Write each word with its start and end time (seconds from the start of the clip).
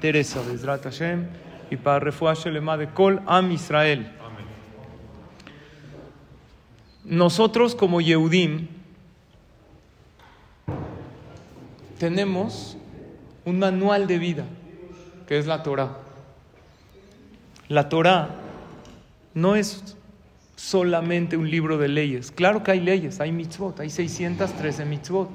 Teresa, 0.00 0.40
Bezrat 0.42 0.84
Hashem, 0.84 1.26
y 1.70 1.76
para 1.76 2.00
Refuah 2.00 2.34
Shelema 2.34 2.76
de 2.76 2.88
Kol 2.88 3.20
Am 3.26 3.50
Israel. 3.52 4.10
Nosotros 7.04 7.74
como 7.74 8.00
Yehudim 8.00 8.68
tenemos 11.98 12.76
un 13.44 13.58
manual 13.58 14.06
de 14.06 14.18
vida, 14.18 14.44
que 15.26 15.38
es 15.38 15.46
la 15.46 15.62
Torah. 15.62 15.96
La 17.68 17.88
Torah 17.88 18.30
no 19.34 19.56
es 19.56 19.96
solamente 20.56 21.36
un 21.36 21.50
libro 21.50 21.78
de 21.78 21.88
leyes. 21.88 22.30
Claro 22.30 22.62
que 22.62 22.72
hay 22.72 22.80
leyes, 22.80 23.20
hay 23.20 23.32
mitzvot, 23.32 23.80
hay 23.80 23.90
613 23.90 24.84
mitzvot. 24.84 25.30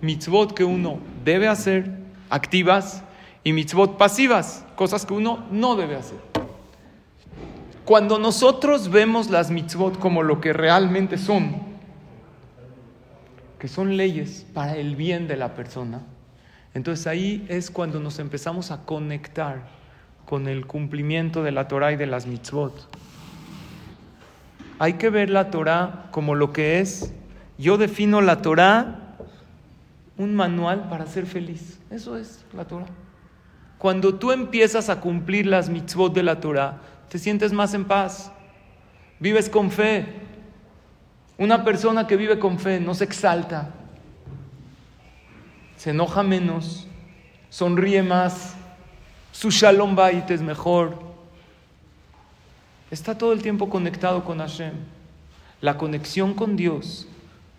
Mitzvot 0.00 0.52
que 0.52 0.64
uno 0.64 0.98
debe 1.24 1.48
hacer, 1.48 1.90
activas, 2.30 3.02
y 3.44 3.52
mitzvot 3.52 3.96
pasivas, 3.96 4.64
cosas 4.76 5.06
que 5.06 5.14
uno 5.14 5.46
no 5.50 5.76
debe 5.76 5.96
hacer. 5.96 6.18
Cuando 7.84 8.18
nosotros 8.18 8.90
vemos 8.90 9.30
las 9.30 9.50
mitzvot 9.50 9.98
como 9.98 10.22
lo 10.22 10.40
que 10.40 10.52
realmente 10.52 11.16
son, 11.16 11.56
que 13.58 13.68
son 13.68 13.96
leyes 13.96 14.46
para 14.52 14.76
el 14.76 14.94
bien 14.94 15.26
de 15.26 15.36
la 15.36 15.54
persona, 15.54 16.02
entonces 16.74 17.06
ahí 17.06 17.46
es 17.48 17.70
cuando 17.70 17.98
nos 17.98 18.18
empezamos 18.18 18.70
a 18.70 18.84
conectar 18.84 19.62
con 20.26 20.46
el 20.46 20.66
cumplimiento 20.66 21.42
de 21.42 21.52
la 21.52 21.66
Torah 21.66 21.92
y 21.92 21.96
de 21.96 22.06
las 22.06 22.26
mitzvot. 22.26 22.88
Hay 24.78 24.94
que 24.94 25.10
ver 25.10 25.30
la 25.30 25.50
Torah 25.50 26.08
como 26.10 26.34
lo 26.34 26.52
que 26.52 26.80
es. 26.80 27.12
Yo 27.56 27.78
defino 27.78 28.20
la 28.20 28.42
Torah 28.42 29.16
un 30.18 30.34
manual 30.34 30.88
para 30.88 31.06
ser 31.06 31.26
feliz. 31.26 31.78
Eso 31.90 32.16
es 32.16 32.44
la 32.54 32.66
Torah. 32.66 32.86
Cuando 33.78 34.16
tú 34.16 34.32
empiezas 34.32 34.90
a 34.90 35.00
cumplir 35.00 35.46
las 35.46 35.68
mitzvot 35.68 36.12
de 36.12 36.24
la 36.24 36.40
Torah, 36.40 36.78
te 37.08 37.18
sientes 37.18 37.52
más 37.52 37.74
en 37.74 37.84
paz. 37.84 38.32
Vives 39.20 39.48
con 39.48 39.70
fe. 39.70 40.06
Una 41.38 41.64
persona 41.64 42.08
que 42.08 42.16
vive 42.16 42.40
con 42.40 42.58
fe 42.58 42.80
no 42.80 42.94
se 42.94 43.04
exalta, 43.04 43.70
se 45.76 45.90
enoja 45.90 46.24
menos, 46.24 46.88
sonríe 47.48 48.02
más, 48.02 48.56
su 49.30 49.50
shalom 49.50 49.94
bait 49.94 50.28
es 50.32 50.42
mejor. 50.42 50.98
Está 52.90 53.16
todo 53.16 53.32
el 53.32 53.40
tiempo 53.40 53.70
conectado 53.70 54.24
con 54.24 54.38
Hashem. 54.38 54.72
La 55.60 55.78
conexión 55.78 56.34
con 56.34 56.56
Dios 56.56 57.06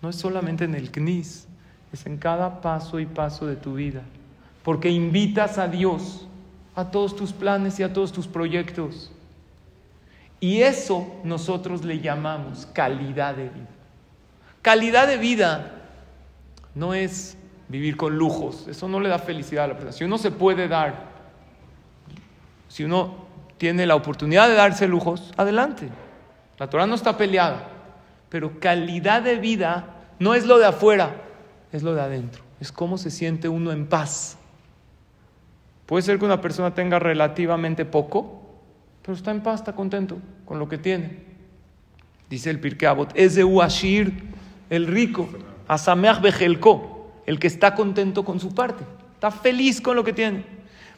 no 0.02 0.10
es 0.10 0.18
solamente 0.18 0.66
en 0.66 0.76
el 0.76 0.92
knis, 0.92 1.48
es 1.94 2.06
en 2.06 2.18
cada 2.18 2.60
paso 2.60 3.00
y 3.00 3.06
paso 3.06 3.46
de 3.46 3.56
tu 3.56 3.76
vida 3.76 4.04
porque 4.70 4.92
invitas 4.92 5.58
a 5.58 5.68
Dios 5.68 6.28
a 6.76 6.92
todos 6.92 7.16
tus 7.16 7.34
planes 7.34 7.80
y 7.80 7.82
a 7.82 7.92
todos 7.92 8.12
tus 8.12 8.28
proyectos. 8.28 9.12
Y 10.40 10.62
eso 10.62 11.12
nosotros 11.24 11.84
le 11.84 12.02
llamamos 12.02 12.68
calidad 12.68 13.34
de 13.34 13.46
vida. 13.46 13.68
Calidad 14.62 15.08
de 15.08 15.18
vida 15.18 15.72
no 16.76 16.94
es 16.94 17.36
vivir 17.68 17.98
con 17.98 18.16
lujos, 18.16 18.68
eso 18.68 18.88
no 18.88 19.00
le 19.00 19.10
da 19.10 19.18
felicidad 19.18 19.64
a 19.64 19.68
la 19.70 19.74
persona. 19.74 19.92
Si 19.94 20.04
uno 20.04 20.20
se 20.20 20.30
puede 20.30 20.68
dar, 20.68 21.08
si 22.68 22.84
uno 22.84 23.26
tiene 23.58 23.88
la 23.88 23.96
oportunidad 23.96 24.48
de 24.50 24.54
darse 24.54 24.88
lujos, 24.88 25.34
adelante. 25.36 25.90
La 26.60 26.70
Torah 26.70 26.86
no 26.86 26.94
está 26.94 27.18
peleada, 27.18 27.70
pero 28.30 28.60
calidad 28.60 29.24
de 29.24 29.38
vida 29.38 29.96
no 30.20 30.36
es 30.36 30.46
lo 30.46 30.60
de 30.60 30.68
afuera, 30.68 31.16
es 31.72 31.82
lo 31.82 31.96
de 31.96 32.02
adentro. 32.02 32.44
Es 32.60 32.72
cómo 32.72 33.00
se 33.00 33.10
siente 33.10 33.50
uno 33.50 33.72
en 33.72 33.88
paz 33.88 34.36
Puede 35.90 36.04
ser 36.04 36.20
que 36.20 36.26
una 36.26 36.40
persona 36.40 36.76
tenga 36.76 37.00
relativamente 37.00 37.84
poco, 37.84 38.44
pero 39.02 39.16
está 39.16 39.32
en 39.32 39.42
paz, 39.42 39.62
está 39.62 39.74
contento 39.74 40.20
con 40.46 40.60
lo 40.60 40.70
que 40.70 40.78
tiene. 40.78 41.18
Dice 42.30 42.52
el 42.52 42.60
Pirkei 42.60 42.88
Avot, 42.88 43.12
es 43.16 43.34
de 43.34 43.44
Uashir, 43.44 44.14
el 44.70 44.86
rico, 44.86 45.28
Asameach 45.68 46.22
Bejelko, 46.22 47.12
el 47.26 47.40
que 47.40 47.48
está 47.48 47.74
contento 47.74 48.24
con 48.24 48.40
su 48.40 48.54
parte, 48.54 48.84
está 49.16 49.32
feliz 49.32 49.82
con 49.82 49.96
lo 49.96 50.04
que 50.04 50.14
tiene. 50.14 50.46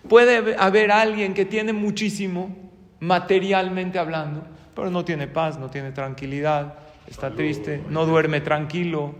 Puede 0.10 0.58
haber 0.58 0.92
alguien 0.92 1.34
que 1.34 1.46
tiene 1.46 1.72
muchísimo, 1.72 2.54
materialmente 3.00 3.98
hablando, 3.98 4.44
pero 4.76 4.90
no 4.90 5.06
tiene 5.06 5.26
paz, 5.28 5.58
no 5.58 5.70
tiene 5.70 5.94
tranquilidad, 5.94 6.80
está 7.08 7.34
triste, 7.34 7.82
no 7.88 8.06
duerme 8.06 8.42
tranquilo. 8.42 9.16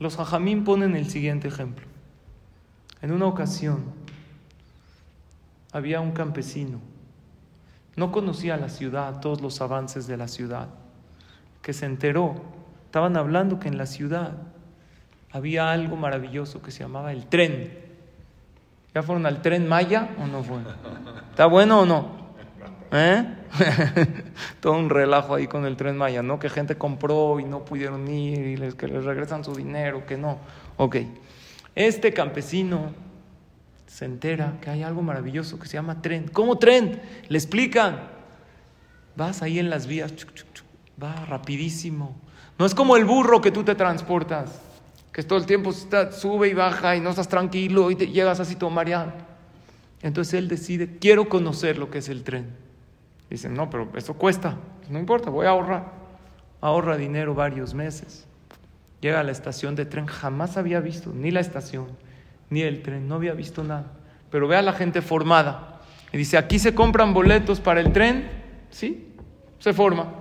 Los 0.00 0.16
jajamín 0.16 0.64
ponen 0.64 0.96
el 0.96 1.08
siguiente 1.08 1.46
ejemplo. 1.46 1.87
En 3.02 3.12
una 3.12 3.26
ocasión 3.26 3.84
había 5.72 6.00
un 6.00 6.12
campesino, 6.12 6.80
no 7.96 8.12
conocía 8.12 8.56
la 8.56 8.68
ciudad, 8.68 9.20
todos 9.20 9.40
los 9.40 9.60
avances 9.60 10.06
de 10.06 10.16
la 10.16 10.28
ciudad, 10.28 10.68
que 11.62 11.72
se 11.72 11.86
enteró, 11.86 12.36
estaban 12.86 13.16
hablando 13.16 13.60
que 13.60 13.68
en 13.68 13.76
la 13.76 13.86
ciudad 13.86 14.32
había 15.30 15.70
algo 15.70 15.96
maravilloso 15.96 16.62
que 16.62 16.70
se 16.70 16.80
llamaba 16.80 17.12
el 17.12 17.26
tren. 17.26 17.86
¿Ya 18.94 19.02
fueron 19.02 19.26
al 19.26 19.42
tren 19.42 19.68
Maya 19.68 20.08
o 20.18 20.26
no 20.26 20.42
fueron? 20.42 20.66
¿Está 21.30 21.46
bueno 21.46 21.80
o 21.80 21.86
no? 21.86 22.18
¿Eh? 22.90 23.24
Todo 24.60 24.72
un 24.72 24.88
relajo 24.88 25.34
ahí 25.34 25.46
con 25.46 25.66
el 25.66 25.76
tren 25.76 25.96
Maya, 25.96 26.22
¿no? 26.22 26.38
Que 26.38 26.48
gente 26.48 26.76
compró 26.76 27.38
y 27.38 27.44
no 27.44 27.64
pudieron 27.64 28.08
ir 28.08 28.38
y 28.38 28.56
les, 28.56 28.74
que 28.74 28.88
les 28.88 29.04
regresan 29.04 29.44
su 29.44 29.54
dinero, 29.54 30.06
que 30.06 30.16
no. 30.16 30.38
Ok. 30.78 30.96
Este 31.78 32.12
campesino 32.12 32.92
se 33.86 34.04
entera 34.04 34.58
que 34.60 34.68
hay 34.68 34.82
algo 34.82 35.00
maravilloso 35.00 35.60
que 35.60 35.68
se 35.68 35.74
llama 35.74 36.02
tren. 36.02 36.26
¿Cómo 36.26 36.58
tren? 36.58 37.00
Le 37.28 37.38
explican. 37.38 38.00
Vas 39.14 39.42
ahí 39.42 39.60
en 39.60 39.70
las 39.70 39.86
vías, 39.86 40.12
va 41.00 41.14
rapidísimo. 41.26 42.16
No 42.58 42.66
es 42.66 42.74
como 42.74 42.96
el 42.96 43.04
burro 43.04 43.40
que 43.40 43.52
tú 43.52 43.62
te 43.62 43.76
transportas, 43.76 44.60
que 45.12 45.22
todo 45.22 45.38
el 45.38 45.46
tiempo 45.46 45.70
sube 45.72 46.48
y 46.48 46.54
baja 46.54 46.96
y 46.96 47.00
no 47.00 47.10
estás 47.10 47.28
tranquilo 47.28 47.92
y 47.92 47.94
te 47.94 48.08
llegas 48.08 48.40
así 48.40 48.56
todo 48.56 48.70
mareado. 48.70 49.12
Entonces 50.02 50.34
él 50.34 50.48
decide, 50.48 50.98
quiero 50.98 51.28
conocer 51.28 51.78
lo 51.78 51.92
que 51.92 51.98
es 51.98 52.08
el 52.08 52.24
tren. 52.24 52.56
Dicen, 53.30 53.54
no, 53.54 53.70
pero 53.70 53.88
eso 53.94 54.14
cuesta. 54.14 54.58
No 54.90 54.98
importa, 54.98 55.30
voy 55.30 55.46
a 55.46 55.50
ahorrar. 55.50 55.92
Ahorra 56.60 56.96
dinero 56.96 57.36
varios 57.36 57.72
meses. 57.72 58.27
Llega 59.00 59.20
a 59.20 59.22
la 59.22 59.32
estación 59.32 59.76
de 59.76 59.86
tren, 59.86 60.06
jamás 60.06 60.56
había 60.56 60.80
visto 60.80 61.12
ni 61.14 61.30
la 61.30 61.40
estación, 61.40 61.86
ni 62.50 62.62
el 62.62 62.82
tren, 62.82 63.06
no 63.06 63.14
había 63.14 63.32
visto 63.32 63.62
nada. 63.62 63.92
Pero 64.30 64.48
ve 64.48 64.56
a 64.56 64.62
la 64.62 64.72
gente 64.72 65.02
formada. 65.02 65.80
Y 66.12 66.18
dice, 66.18 66.36
aquí 66.36 66.58
se 66.58 66.74
compran 66.74 67.14
boletos 67.14 67.60
para 67.60 67.80
el 67.80 67.92
tren, 67.92 68.28
¿sí? 68.70 69.06
Se 69.58 69.72
forma. 69.72 70.14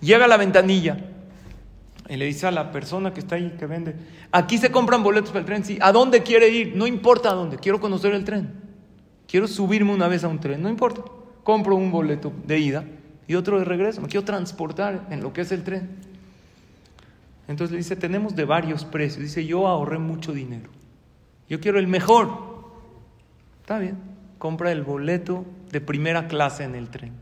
Llega 0.00 0.24
a 0.24 0.28
la 0.28 0.36
ventanilla 0.36 0.96
y 2.08 2.16
le 2.16 2.24
dice 2.24 2.46
a 2.46 2.50
la 2.50 2.70
persona 2.72 3.12
que 3.12 3.20
está 3.20 3.36
ahí, 3.36 3.54
que 3.58 3.66
vende, 3.66 3.94
aquí 4.30 4.58
se 4.58 4.70
compran 4.70 5.02
boletos 5.02 5.30
para 5.30 5.40
el 5.40 5.46
tren, 5.46 5.64
sí. 5.64 5.78
¿A 5.80 5.92
dónde 5.92 6.22
quiere 6.22 6.48
ir? 6.48 6.74
No 6.74 6.86
importa 6.86 7.30
a 7.30 7.34
dónde, 7.34 7.58
quiero 7.58 7.80
conocer 7.80 8.14
el 8.14 8.24
tren. 8.24 8.62
Quiero 9.26 9.48
subirme 9.48 9.92
una 9.92 10.08
vez 10.08 10.24
a 10.24 10.28
un 10.28 10.40
tren, 10.40 10.62
no 10.62 10.68
importa. 10.68 11.02
Compro 11.42 11.74
un 11.74 11.90
boleto 11.90 12.32
de 12.46 12.58
ida 12.58 12.84
y 13.26 13.34
otro 13.34 13.58
de 13.58 13.64
regreso. 13.64 14.00
Me 14.00 14.08
quiero 14.08 14.24
transportar 14.24 15.06
en 15.10 15.22
lo 15.22 15.32
que 15.32 15.42
es 15.42 15.52
el 15.52 15.64
tren. 15.64 16.11
Entonces 17.52 17.72
le 17.72 17.78
dice, 17.78 17.96
tenemos 17.96 18.34
de 18.34 18.46
varios 18.46 18.86
precios. 18.86 19.22
Dice, 19.22 19.44
yo 19.44 19.68
ahorré 19.68 19.98
mucho 19.98 20.32
dinero. 20.32 20.70
Yo 21.50 21.60
quiero 21.60 21.78
el 21.78 21.86
mejor. 21.86 22.30
Está 23.60 23.78
bien, 23.78 23.98
compra 24.38 24.72
el 24.72 24.82
boleto 24.82 25.44
de 25.70 25.82
primera 25.82 26.28
clase 26.28 26.64
en 26.64 26.74
el 26.74 26.88
tren. 26.88 27.12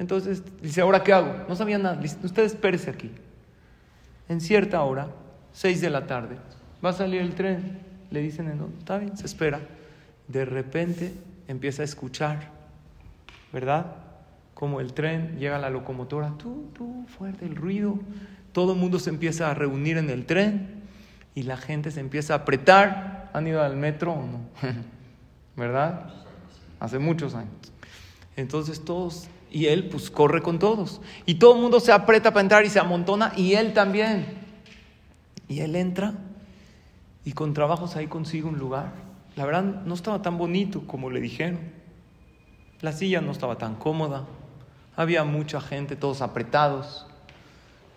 Entonces 0.00 0.42
dice, 0.60 0.80
¿ahora 0.80 1.04
qué 1.04 1.12
hago? 1.12 1.44
No 1.48 1.54
sabía 1.54 1.78
nada. 1.78 1.94
Dice, 1.94 2.18
usted 2.24 2.42
espérese 2.42 2.90
aquí. 2.90 3.12
En 4.28 4.40
cierta 4.40 4.82
hora, 4.82 5.10
seis 5.52 5.80
de 5.80 5.90
la 5.90 6.08
tarde, 6.08 6.36
va 6.84 6.90
a 6.90 6.92
salir 6.92 7.20
el 7.20 7.36
tren. 7.36 7.78
Le 8.10 8.20
dicen, 8.20 8.52
no, 8.58 8.68
está 8.80 8.98
bien, 8.98 9.16
se 9.16 9.26
espera. 9.26 9.60
De 10.26 10.44
repente 10.44 11.14
empieza 11.46 11.82
a 11.82 11.84
escuchar, 11.84 12.50
¿verdad? 13.52 13.94
Como 14.54 14.80
el 14.80 14.92
tren 14.92 15.38
llega 15.38 15.54
a 15.54 15.60
la 15.60 15.70
locomotora, 15.70 16.34
tú, 16.36 16.72
tú, 16.74 17.06
fuerte, 17.06 17.44
el 17.44 17.54
ruido 17.54 18.00
todo 18.58 18.72
el 18.72 18.78
mundo 18.80 18.98
se 18.98 19.10
empieza 19.10 19.52
a 19.52 19.54
reunir 19.54 19.98
en 19.98 20.10
el 20.10 20.26
tren 20.26 20.82
y 21.36 21.44
la 21.44 21.56
gente 21.56 21.92
se 21.92 22.00
empieza 22.00 22.32
a 22.32 22.38
apretar. 22.38 23.30
¿Han 23.32 23.46
ido 23.46 23.62
al 23.62 23.76
metro 23.76 24.14
o 24.14 24.26
no? 24.26 24.40
¿Verdad? 25.56 26.10
Hace 26.80 26.98
muchos 26.98 27.36
años. 27.36 27.52
Entonces 28.34 28.84
todos, 28.84 29.28
y 29.48 29.66
él 29.66 29.88
pues 29.88 30.10
corre 30.10 30.42
con 30.42 30.58
todos. 30.58 31.00
Y 31.24 31.36
todo 31.36 31.54
el 31.54 31.60
mundo 31.60 31.78
se 31.78 31.92
aprieta 31.92 32.32
para 32.32 32.40
entrar 32.40 32.64
y 32.64 32.68
se 32.68 32.80
amontona 32.80 33.32
y 33.36 33.52
él 33.52 33.74
también. 33.74 34.26
Y 35.46 35.60
él 35.60 35.76
entra 35.76 36.14
y 37.24 37.34
con 37.34 37.54
trabajos 37.54 37.94
ahí 37.94 38.08
consigue 38.08 38.48
un 38.48 38.58
lugar. 38.58 38.90
La 39.36 39.44
verdad 39.44 39.62
no 39.62 39.94
estaba 39.94 40.20
tan 40.20 40.36
bonito 40.36 40.84
como 40.84 41.10
le 41.10 41.20
dijeron. 41.20 41.60
La 42.80 42.90
silla 42.90 43.20
no 43.20 43.30
estaba 43.30 43.56
tan 43.56 43.76
cómoda. 43.76 44.26
Había 44.96 45.22
mucha 45.22 45.60
gente, 45.60 45.94
todos 45.94 46.22
apretados. 46.22 47.06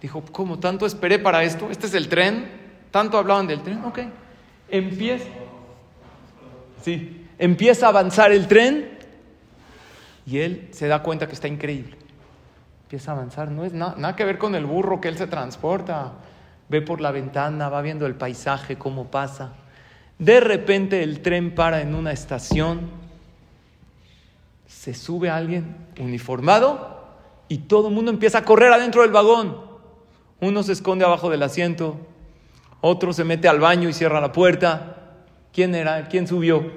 Dijo, 0.01 0.24
¿cómo 0.31 0.59
tanto 0.59 0.86
esperé 0.86 1.19
para 1.19 1.44
esto? 1.44 1.69
¿Este 1.69 1.86
es 1.86 1.94
el 1.94 2.09
tren? 2.09 2.50
¿Tanto 2.89 3.18
hablaban 3.18 3.45
del 3.48 3.62
tren? 3.62 3.83
Ok. 3.86 4.00
Empieza. 4.69 5.25
Sí. 6.81 7.27
Empieza 7.38 7.86
a 7.86 7.89
avanzar 7.89 8.31
el 8.31 8.48
tren 8.48 8.98
y 10.25 10.39
él 10.39 10.69
se 10.71 10.88
da 10.88 11.03
cuenta 11.03 11.27
que 11.27 11.33
está 11.33 11.48
increíble. 11.48 11.95
Empieza 12.83 13.12
a 13.12 13.15
avanzar, 13.15 13.50
no 13.51 13.63
es 13.63 13.74
nada 13.74 14.15
que 14.15 14.25
ver 14.25 14.38
con 14.38 14.56
el 14.56 14.65
burro 14.65 15.00
que 15.00 15.07
él 15.07 15.18
se 15.18 15.27
transporta. 15.27 16.13
Ve 16.68 16.81
por 16.81 17.00
la 17.00 17.12
ventana, 17.12 17.69
va 17.69 17.81
viendo 17.81 18.06
el 18.06 18.15
paisaje, 18.15 18.77
cómo 18.77 19.06
pasa. 19.06 19.54
De 20.18 20.39
repente 20.39 21.04
el 21.04 21.21
tren 21.21 21.56
para 21.56 21.81
en 21.81 21.95
una 21.95 22.12
estación, 22.12 22.89
se 24.68 24.94
sube 24.94 25.30
alguien 25.30 25.75
uniformado 26.00 27.07
y 27.47 27.59
todo 27.59 27.89
el 27.89 27.94
mundo 27.94 28.09
empieza 28.09 28.39
a 28.39 28.45
correr 28.45 28.74
adentro 28.74 29.04
del 29.04 29.12
vagón. 29.12 29.70
Uno 30.41 30.63
se 30.63 30.73
esconde 30.73 31.05
abajo 31.05 31.29
del 31.29 31.43
asiento, 31.43 31.97
otro 32.81 33.13
se 33.13 33.23
mete 33.23 33.47
al 33.47 33.59
baño 33.59 33.88
y 33.88 33.93
cierra 33.93 34.19
la 34.19 34.31
puerta. 34.31 34.97
¿Quién 35.53 35.75
era? 35.75 36.07
¿Quién 36.09 36.27
subió? 36.27 36.71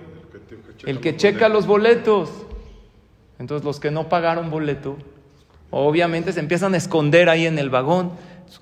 El 0.85 1.01
que 1.01 1.17
checa 1.17 1.49
los 1.49 1.67
boletos. 1.67 2.31
Entonces 3.39 3.65
los 3.65 3.81
que 3.81 3.91
no 3.91 4.09
pagaron 4.09 4.51
boleto, 4.51 4.97
obviamente 5.71 6.33
se 6.33 6.41
empiezan 6.41 6.75
a 6.75 6.77
esconder 6.77 7.29
ahí 7.29 7.47
en 7.47 7.59
el 7.59 7.71
vagón. 7.71 8.13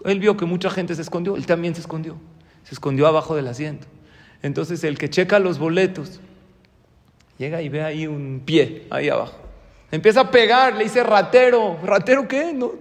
Él 0.04 0.20
vio 0.20 0.36
que 0.36 0.46
mucha 0.46 0.70
gente 0.70 0.94
se 0.94 1.02
escondió, 1.02 1.36
él 1.36 1.46
también 1.46 1.74
se 1.74 1.80
escondió. 1.80 2.16
Se 2.62 2.74
escondió 2.74 3.08
abajo 3.08 3.34
del 3.34 3.48
asiento. 3.48 3.88
Entonces 4.40 4.84
el 4.84 4.98
que 4.98 5.10
checa 5.10 5.40
los 5.40 5.58
boletos, 5.58 6.20
llega 7.38 7.60
y 7.60 7.68
ve 7.68 7.82
ahí 7.82 8.06
un 8.06 8.42
pie, 8.44 8.86
ahí 8.90 9.08
abajo. 9.08 9.34
Empieza 9.90 10.20
a 10.20 10.30
pegar, 10.30 10.76
le 10.76 10.84
dice 10.84 11.02
ratero. 11.02 11.76
¿Ratero 11.84 12.26
qué? 12.28 12.52
No, 12.52 12.72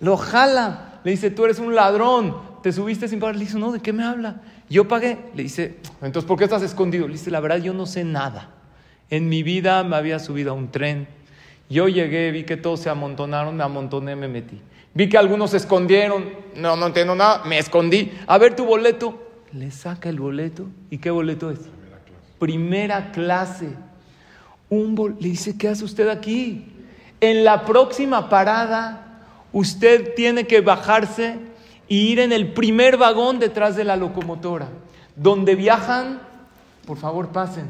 lo 0.00 0.16
jala. 0.16 0.93
Le 1.04 1.10
dice, 1.10 1.30
tú 1.30 1.44
eres 1.44 1.58
un 1.58 1.74
ladrón, 1.74 2.36
te 2.62 2.72
subiste 2.72 3.06
sin 3.08 3.20
pagar. 3.20 3.36
Le 3.36 3.44
dice, 3.44 3.58
no, 3.58 3.70
¿de 3.70 3.80
qué 3.80 3.92
me 3.92 4.02
habla? 4.02 4.40
Yo 4.68 4.88
pagué. 4.88 5.18
Le 5.34 5.42
dice, 5.44 5.76
entonces, 6.02 6.26
¿por 6.26 6.38
qué 6.38 6.44
estás 6.44 6.62
escondido? 6.62 7.06
Le 7.06 7.12
dice, 7.12 7.30
la 7.30 7.40
verdad, 7.40 7.58
yo 7.58 7.74
no 7.74 7.86
sé 7.86 8.04
nada. 8.04 8.50
En 9.10 9.28
mi 9.28 9.42
vida 9.42 9.84
me 9.84 9.96
había 9.96 10.18
subido 10.18 10.52
a 10.52 10.54
un 10.54 10.70
tren. 10.70 11.06
Yo 11.68 11.88
llegué, 11.88 12.30
vi 12.30 12.44
que 12.44 12.56
todos 12.56 12.80
se 12.80 12.90
amontonaron, 12.90 13.56
me 13.56 13.62
amontoné, 13.62 14.16
me 14.16 14.28
metí. 14.28 14.60
Vi 14.94 15.08
que 15.08 15.18
algunos 15.18 15.50
se 15.50 15.58
escondieron. 15.58 16.24
No, 16.56 16.76
no 16.76 16.86
entiendo 16.86 17.14
nada. 17.14 17.42
Me 17.44 17.58
escondí. 17.58 18.12
A 18.26 18.38
ver 18.38 18.56
tu 18.56 18.64
boleto. 18.64 19.20
Le 19.52 19.70
saca 19.70 20.08
el 20.08 20.20
boleto. 20.20 20.66
¿Y 20.88 20.98
qué 20.98 21.10
boleto 21.10 21.50
es? 21.50 21.60
Primera 22.38 23.12
clase. 23.12 23.70
Un 24.70 25.16
le 25.20 25.28
dice, 25.28 25.58
¿qué 25.58 25.68
hace 25.68 25.84
usted 25.84 26.08
aquí? 26.08 26.66
En 27.20 27.44
la 27.44 27.64
próxima 27.64 28.28
parada, 28.28 29.03
usted 29.54 30.14
tiene 30.14 30.46
que 30.46 30.60
bajarse 30.60 31.38
e 31.88 31.94
ir 31.94 32.18
en 32.18 32.32
el 32.32 32.52
primer 32.52 32.98
vagón 32.98 33.38
detrás 33.38 33.76
de 33.76 33.84
la 33.84 33.96
locomotora. 33.96 34.68
Donde 35.16 35.54
viajan, 35.54 36.20
por 36.86 36.98
favor 36.98 37.28
pasen, 37.28 37.68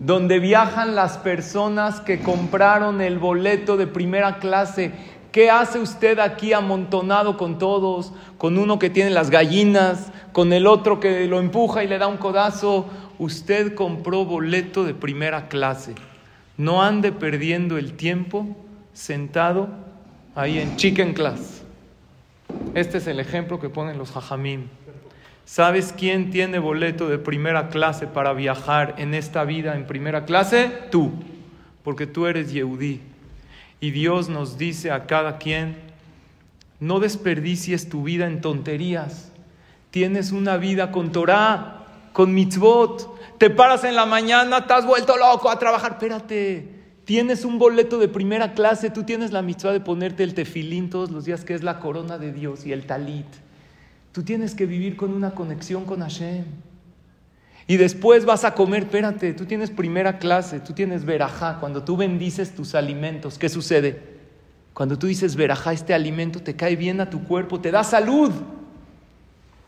donde 0.00 0.40
viajan 0.40 0.94
las 0.94 1.18
personas 1.18 2.00
que 2.00 2.20
compraron 2.20 3.00
el 3.00 3.18
boleto 3.18 3.76
de 3.76 3.86
primera 3.86 4.38
clase. 4.38 4.92
¿Qué 5.32 5.50
hace 5.50 5.80
usted 5.80 6.18
aquí 6.18 6.54
amontonado 6.54 7.36
con 7.36 7.58
todos? 7.58 8.12
Con 8.38 8.56
uno 8.56 8.78
que 8.78 8.88
tiene 8.88 9.10
las 9.10 9.28
gallinas, 9.28 10.12
con 10.32 10.54
el 10.54 10.66
otro 10.66 10.98
que 10.98 11.26
lo 11.26 11.40
empuja 11.40 11.84
y 11.84 11.88
le 11.88 11.98
da 11.98 12.06
un 12.06 12.16
codazo. 12.16 12.86
Usted 13.18 13.74
compró 13.74 14.24
boleto 14.24 14.84
de 14.84 14.94
primera 14.94 15.48
clase. 15.48 15.94
No 16.56 16.82
ande 16.82 17.12
perdiendo 17.12 17.76
el 17.76 17.94
tiempo 17.94 18.56
sentado 18.96 19.68
ahí 20.34 20.58
en 20.58 20.76
chicken 20.76 21.12
class. 21.12 21.62
Este 22.74 22.98
es 22.98 23.06
el 23.06 23.20
ejemplo 23.20 23.60
que 23.60 23.68
ponen 23.68 23.98
los 23.98 24.10
jajamín. 24.10 24.70
¿Sabes 25.44 25.94
quién 25.96 26.30
tiene 26.30 26.58
boleto 26.58 27.08
de 27.08 27.18
primera 27.18 27.68
clase 27.68 28.06
para 28.06 28.32
viajar 28.32 28.94
en 28.98 29.14
esta 29.14 29.44
vida 29.44 29.76
en 29.76 29.86
primera 29.86 30.24
clase? 30.24 30.72
Tú, 30.90 31.12
porque 31.84 32.06
tú 32.06 32.26
eres 32.26 32.52
Yehudí. 32.52 33.02
Y 33.80 33.90
Dios 33.90 34.28
nos 34.28 34.56
dice 34.56 34.90
a 34.90 35.06
cada 35.06 35.36
quien, 35.36 35.76
no 36.80 36.98
desperdicies 36.98 37.88
tu 37.88 38.02
vida 38.02 38.26
en 38.26 38.40
tonterías. 38.40 39.30
Tienes 39.90 40.32
una 40.32 40.56
vida 40.56 40.90
con 40.90 41.12
Torah, 41.12 41.84
con 42.12 42.34
mitzvot. 42.34 43.38
Te 43.38 43.50
paras 43.50 43.84
en 43.84 43.94
la 43.94 44.06
mañana, 44.06 44.66
te 44.66 44.72
has 44.72 44.86
vuelto 44.86 45.16
loco 45.16 45.50
a 45.50 45.58
trabajar. 45.58 45.92
Espérate, 45.92 46.75
tienes 47.06 47.44
un 47.44 47.58
boleto 47.58 47.98
de 47.98 48.08
primera 48.08 48.52
clase, 48.52 48.90
tú 48.90 49.04
tienes 49.04 49.32
la 49.32 49.40
mitzvah 49.40 49.72
de 49.72 49.80
ponerte 49.80 50.24
el 50.24 50.34
tefilín 50.34 50.90
todos 50.90 51.10
los 51.10 51.24
días, 51.24 51.44
que 51.44 51.54
es 51.54 51.62
la 51.62 51.78
corona 51.78 52.18
de 52.18 52.32
Dios, 52.32 52.66
y 52.66 52.72
el 52.72 52.84
talit. 52.84 53.26
Tú 54.12 54.24
tienes 54.24 54.54
que 54.54 54.66
vivir 54.66 54.96
con 54.96 55.14
una 55.14 55.30
conexión 55.30 55.84
con 55.84 56.00
Hashem. 56.00 56.44
Y 57.68 57.76
después 57.76 58.24
vas 58.24 58.44
a 58.44 58.54
comer, 58.54 58.84
espérate, 58.84 59.32
tú 59.34 59.44
tienes 59.44 59.70
primera 59.70 60.18
clase, 60.18 60.58
tú 60.58 60.72
tienes 60.72 61.04
verajá. 61.04 61.58
Cuando 61.60 61.84
tú 61.84 61.96
bendices 61.96 62.54
tus 62.54 62.74
alimentos, 62.74 63.38
¿qué 63.38 63.48
sucede? 63.48 64.16
Cuando 64.74 64.98
tú 64.98 65.06
dices 65.06 65.36
verajá, 65.36 65.72
este 65.72 65.94
alimento 65.94 66.42
te 66.42 66.56
cae 66.56 66.74
bien 66.74 67.00
a 67.00 67.08
tu 67.08 67.24
cuerpo, 67.24 67.60
te 67.60 67.70
da 67.70 67.84
salud. 67.84 68.32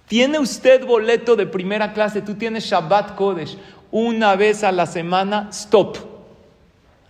Tiene 0.08 0.40
usted 0.40 0.85
boleto 0.87 1.37
de 1.37 1.46
primera 1.46 1.93
clase, 1.93 2.20
tú 2.20 2.35
tienes 2.35 2.64
Shabbat 2.64 3.14
Kodesh. 3.14 3.56
Una 3.93 4.35
vez 4.35 4.64
a 4.64 4.73
la 4.73 4.87
semana, 4.87 5.49
stop. 5.52 6.07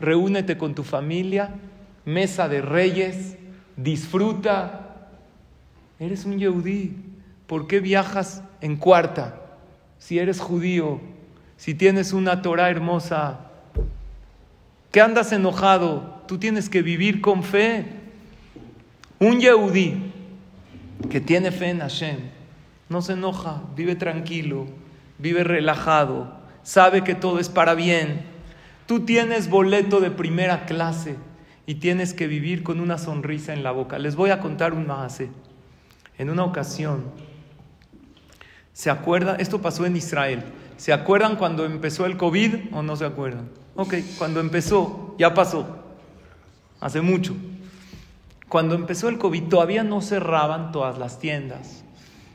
Reúnete 0.00 0.58
con 0.58 0.74
tu 0.74 0.84
familia, 0.84 1.54
mesa 2.04 2.48
de 2.48 2.60
reyes, 2.60 3.36
disfruta. 3.76 5.10
Eres 5.98 6.24
un 6.24 6.38
yehudí. 6.38 6.96
¿Por 7.46 7.66
qué 7.66 7.80
viajas 7.80 8.42
en 8.60 8.76
cuarta? 8.76 9.40
Si 9.98 10.18
eres 10.18 10.40
judío, 10.40 11.00
si 11.56 11.74
tienes 11.74 12.12
una 12.12 12.42
Torah 12.42 12.70
hermosa, 12.70 13.50
¿qué 14.92 15.00
andas 15.00 15.32
enojado? 15.32 16.22
Tú 16.28 16.38
tienes 16.38 16.68
que 16.68 16.82
vivir 16.82 17.20
con 17.20 17.42
fe. 17.42 17.86
Un 19.18 19.40
yehudí 19.40 20.12
que 21.10 21.20
tiene 21.20 21.50
fe 21.50 21.70
en 21.70 21.80
Hashem 21.80 22.38
no 22.88 23.02
se 23.02 23.12
enoja, 23.12 23.62
vive 23.76 23.94
tranquilo, 23.96 24.66
vive 25.18 25.44
relajado, 25.44 26.32
sabe 26.62 27.04
que 27.04 27.14
todo 27.14 27.38
es 27.38 27.48
para 27.48 27.74
bien. 27.74 28.24
Tú 28.88 29.00
tienes 29.00 29.48
boleto 29.48 30.00
de 30.00 30.10
primera 30.10 30.66
clase 30.66 31.14
y 31.66 31.76
tienes 31.76 32.14
que 32.14 32.26
vivir 32.26 32.64
con 32.64 32.80
una 32.80 32.98
sonrisa 32.98 33.52
en 33.52 33.62
la 33.62 33.70
boca. 33.70 34.00
Les 34.00 34.16
voy 34.16 34.30
a 34.30 34.40
contar 34.40 34.72
un 34.72 34.88
más. 34.88 35.20
En 36.18 36.30
una 36.30 36.42
ocasión, 36.42 37.04
¿Se 38.78 38.90
acuerdan? 38.90 39.40
Esto 39.40 39.60
pasó 39.60 39.84
en 39.86 39.96
Israel. 39.96 40.44
¿Se 40.76 40.92
acuerdan 40.92 41.34
cuando 41.34 41.64
empezó 41.64 42.06
el 42.06 42.16
COVID 42.16 42.72
o 42.72 42.80
no 42.82 42.94
se 42.94 43.04
acuerdan? 43.04 43.48
Ok, 43.74 43.94
cuando 44.16 44.38
empezó, 44.38 45.16
ya 45.18 45.34
pasó. 45.34 45.66
Hace 46.78 47.00
mucho. 47.00 47.34
Cuando 48.48 48.76
empezó 48.76 49.08
el 49.08 49.18
COVID 49.18 49.48
todavía 49.48 49.82
no 49.82 50.00
cerraban 50.00 50.70
todas 50.70 50.96
las 50.96 51.18
tiendas, 51.18 51.84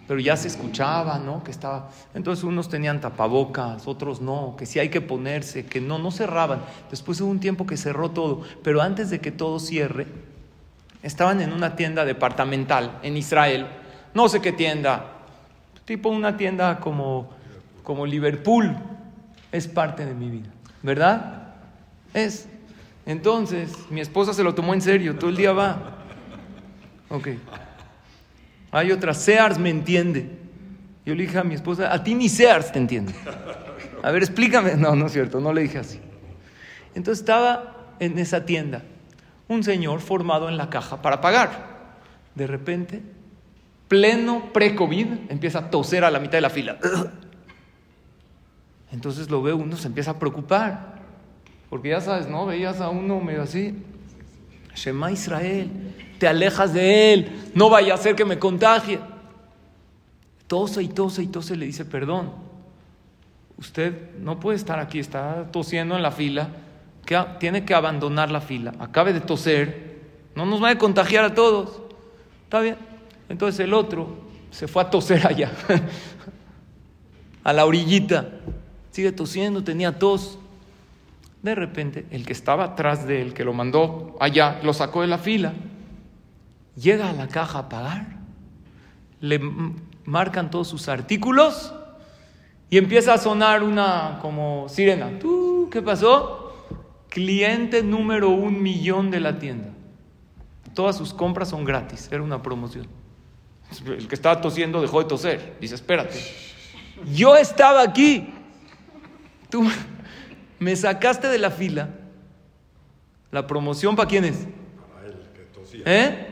pero 0.08 0.20
ya 0.20 0.36
se 0.36 0.48
escuchaba, 0.48 1.18
¿no? 1.20 1.44
Que 1.44 1.52
estaba. 1.52 1.90
Entonces 2.14 2.44
unos 2.44 2.70
tenían 2.70 3.00
tapabocas, 3.00 3.88
otros 3.88 4.22
no, 4.22 4.56
que 4.58 4.66
sí 4.66 4.80
hay 4.80 4.90
que 4.90 5.02
ponerse, 5.02 5.66
que 5.66 5.80
no, 5.80 5.98
no 5.98 6.12
cerraban. 6.12 6.62
Después 6.90 7.22
hubo 7.22 7.32
un 7.32 7.40
tiempo 7.40 7.66
que 7.66 7.78
cerró 7.78 8.12
todo, 8.12 8.42
pero 8.64 8.82
antes 8.82 9.10
de 9.10 9.20
que 9.20 9.32
todo 9.32 9.60
cierre, 9.60 10.08
estaban 11.02 11.42
en 11.42 11.54
una 11.54 11.76
tienda 11.76 12.06
departamental 12.06 13.00
en 13.04 13.18
Israel, 13.18 13.68
no 14.14 14.28
sé 14.28 14.42
qué 14.42 14.52
tienda, 14.52 15.06
tipo 15.86 16.10
una 16.10 16.38
tienda 16.38 16.80
como, 16.80 17.30
como 17.84 18.06
Liverpool, 18.06 18.76
es 19.52 19.68
parte 19.68 20.06
de 20.06 20.14
mi 20.14 20.30
vida, 20.30 20.50
¿verdad? 20.82 21.54
Es. 22.14 22.48
Entonces, 23.06 23.72
mi 23.90 24.00
esposa 24.02 24.34
se 24.34 24.44
lo 24.44 24.56
tomó 24.56 24.74
en 24.74 24.82
serio, 24.82 25.16
todo 25.16 25.30
el 25.30 25.36
día 25.36 25.52
va. 25.52 25.98
Ok. 27.10 27.30
Hay 28.74 28.92
otra, 28.92 29.14
Sears 29.14 29.60
me 29.60 29.70
entiende. 29.70 30.30
Yo 31.06 31.14
le 31.16 31.24
dije 31.24 31.38
a 31.38 31.44
mi 31.44 31.54
esposa, 31.54 31.94
a 31.94 32.04
ti 32.04 32.16
ni 32.16 32.28
Sears 32.28 32.72
te 32.72 32.80
entiende. 32.80 33.14
A 34.02 34.12
ver, 34.12 34.24
explícame. 34.24 34.76
No, 34.76 34.96
no 34.96 35.06
es 35.06 35.14
cierto, 35.14 35.40
no 35.40 35.54
le 35.54 35.62
dije 35.62 35.78
así. 35.78 36.00
Entonces 36.96 37.22
estaba 37.22 37.96
en 38.00 38.18
esa 38.18 38.46
tienda 38.46 38.82
un 39.48 39.64
señor 39.64 40.02
formado 40.02 40.50
en 40.50 40.58
la 40.58 40.70
caja 40.70 41.02
para 41.02 41.22
pagar. 41.22 41.52
De 42.36 42.48
repente 42.48 43.02
pleno 43.88 44.52
pre-COVID, 44.52 45.30
empieza 45.30 45.60
a 45.60 45.70
toser 45.70 46.04
a 46.04 46.10
la 46.10 46.20
mitad 46.20 46.34
de 46.34 46.42
la 46.42 46.50
fila. 46.50 46.78
Entonces 48.92 49.30
lo 49.30 49.44
ve 49.44 49.54
uno, 49.54 49.78
se 49.78 49.88
empieza 49.88 50.12
a 50.12 50.20
preocupar. 50.20 50.96
Porque 51.70 51.90
ya 51.90 52.02
sabes, 52.02 52.28
¿no? 52.28 52.48
Veías 52.48 52.82
a 52.82 52.90
uno 52.90 53.20
medio 53.20 53.44
así. 53.44 53.76
Shema 54.76 55.12
Israel, 55.12 55.70
te 56.20 56.28
alejas 56.28 56.74
de 56.74 57.14
él, 57.14 57.52
no 57.54 57.70
vaya 57.70 57.94
a 57.94 57.98
ser 57.98 58.16
que 58.16 58.26
me 58.26 58.40
contagie. 58.40 59.00
Tose 60.48 60.84
y 60.84 60.88
tose 60.88 61.24
y 61.24 61.28
tose, 61.28 61.56
le 61.56 61.66
dice, 61.66 61.86
perdón, 61.86 62.32
usted 63.58 64.18
no 64.20 64.40
puede 64.40 64.58
estar 64.58 64.80
aquí, 64.80 65.00
está 65.00 65.52
tosiendo 65.52 65.96
en 65.96 66.04
la 66.04 66.12
fila, 66.12 66.50
que 67.06 67.22
tiene 67.40 67.66
que 67.66 67.74
abandonar 67.74 68.32
la 68.32 68.42
fila, 68.42 68.74
acabe 68.80 69.14
de 69.14 69.22
toser, 69.22 69.94
no 70.36 70.46
nos 70.46 70.62
va 70.64 70.70
a 70.70 70.78
contagiar 70.78 71.26
a 71.26 71.34
todos. 71.34 71.82
¿Está 72.46 72.60
bien? 72.60 72.78
Entonces 73.30 73.60
el 73.60 73.74
otro 73.74 74.18
se 74.52 74.68
fue 74.68 74.82
a 74.82 74.90
toser 74.90 75.26
allá. 75.26 75.52
a 77.44 77.54
la 77.54 77.66
orillita. 77.66 78.30
Sigue 78.92 79.12
tosiendo, 79.12 79.64
tenía 79.64 79.98
tos. 79.98 80.40
De 81.44 81.56
repente, 81.56 82.06
el 82.10 82.26
que 82.26 82.32
estaba 82.32 82.64
atrás 82.64 83.06
de 83.06 83.22
él, 83.22 83.34
que 83.34 83.44
lo 83.44 83.54
mandó 83.54 84.16
allá, 84.22 84.62
lo 84.64 84.74
sacó 84.74 85.02
de 85.02 85.08
la 85.08 85.18
fila. 85.18 85.54
Llega 86.78 87.10
a 87.10 87.14
la 87.14 87.28
caja 87.28 87.60
a 87.60 87.70
pagar. 87.70 88.16
Le 89.20 89.40
marcan 90.06 90.50
todos 90.50 90.70
sus 90.70 90.88
artículos 90.88 91.74
y 92.70 92.78
empieza 92.78 93.14
a 93.14 93.18
sonar 93.18 93.62
una 93.62 94.20
como 94.22 94.70
sirena. 94.70 95.20
¿Tú 95.20 95.68
qué 95.70 95.82
pasó? 95.82 96.66
Cliente 97.10 97.84
número 97.84 98.30
un 98.30 98.64
millón 98.64 99.12
de 99.12 99.20
la 99.20 99.38
tienda. 99.38 99.70
Todas 100.74 100.98
sus 100.98 101.14
compras 101.14 101.50
son 101.50 101.66
gratis, 101.66 102.08
era 102.10 102.24
una 102.24 102.42
promoción. 102.42 102.88
El 103.86 104.08
que 104.08 104.16
estaba 104.16 104.40
tosiendo 104.40 104.82
dejó 104.82 105.04
de 105.04 105.10
toser. 105.10 105.58
Dice, 105.60 105.76
espérate. 105.76 106.20
Yo 107.14 107.36
estaba 107.36 107.82
aquí. 107.82 108.34
Tú 109.50 109.70
me 110.64 110.76
sacaste 110.76 111.28
de 111.28 111.38
la 111.38 111.52
fila. 111.52 111.90
¿La 113.32 113.46
promoción 113.46 113.96
para 113.96 114.08
quién 114.08 114.26
es? 114.26 114.48
Para 114.94 115.08
él, 115.08 115.16
que 115.34 115.42
tosía. 115.54 115.84
¿Eh? 115.86 116.28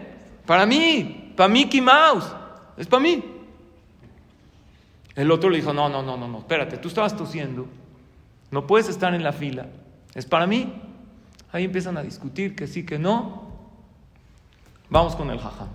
Para 0.46 0.66
mí, 0.66 1.34
para 1.36 1.50
Mickey 1.50 1.82
Mouse. 1.82 2.34
Es 2.78 2.88
para 2.88 3.04
mí. 3.04 3.24
El 5.16 5.30
otro 5.30 5.50
le 5.50 5.58
dijo, 5.58 5.74
no, 5.74 5.90
no, 5.90 6.02
no, 6.02 6.18
no, 6.18 6.28
no, 6.28 6.40
espérate, 6.40 6.78
tú 6.78 6.88
estabas 6.88 7.16
tosiendo. 7.16 7.68
No 8.50 8.66
puedes 8.66 8.88
estar 8.88 9.14
en 9.14 9.24
la 9.24 9.34
fila. 9.34 9.68
Es 10.14 10.26
para 10.26 10.48
mí. 10.48 10.82
Ahí 11.52 11.66
empiezan 11.66 11.98
a 11.98 12.02
discutir 12.02 12.56
que 12.56 12.68
sí, 12.68 12.86
que 12.86 12.98
no. 12.98 13.52
Vamos 14.90 15.16
con 15.16 15.30
el 15.30 15.40
jajá. 15.40 15.68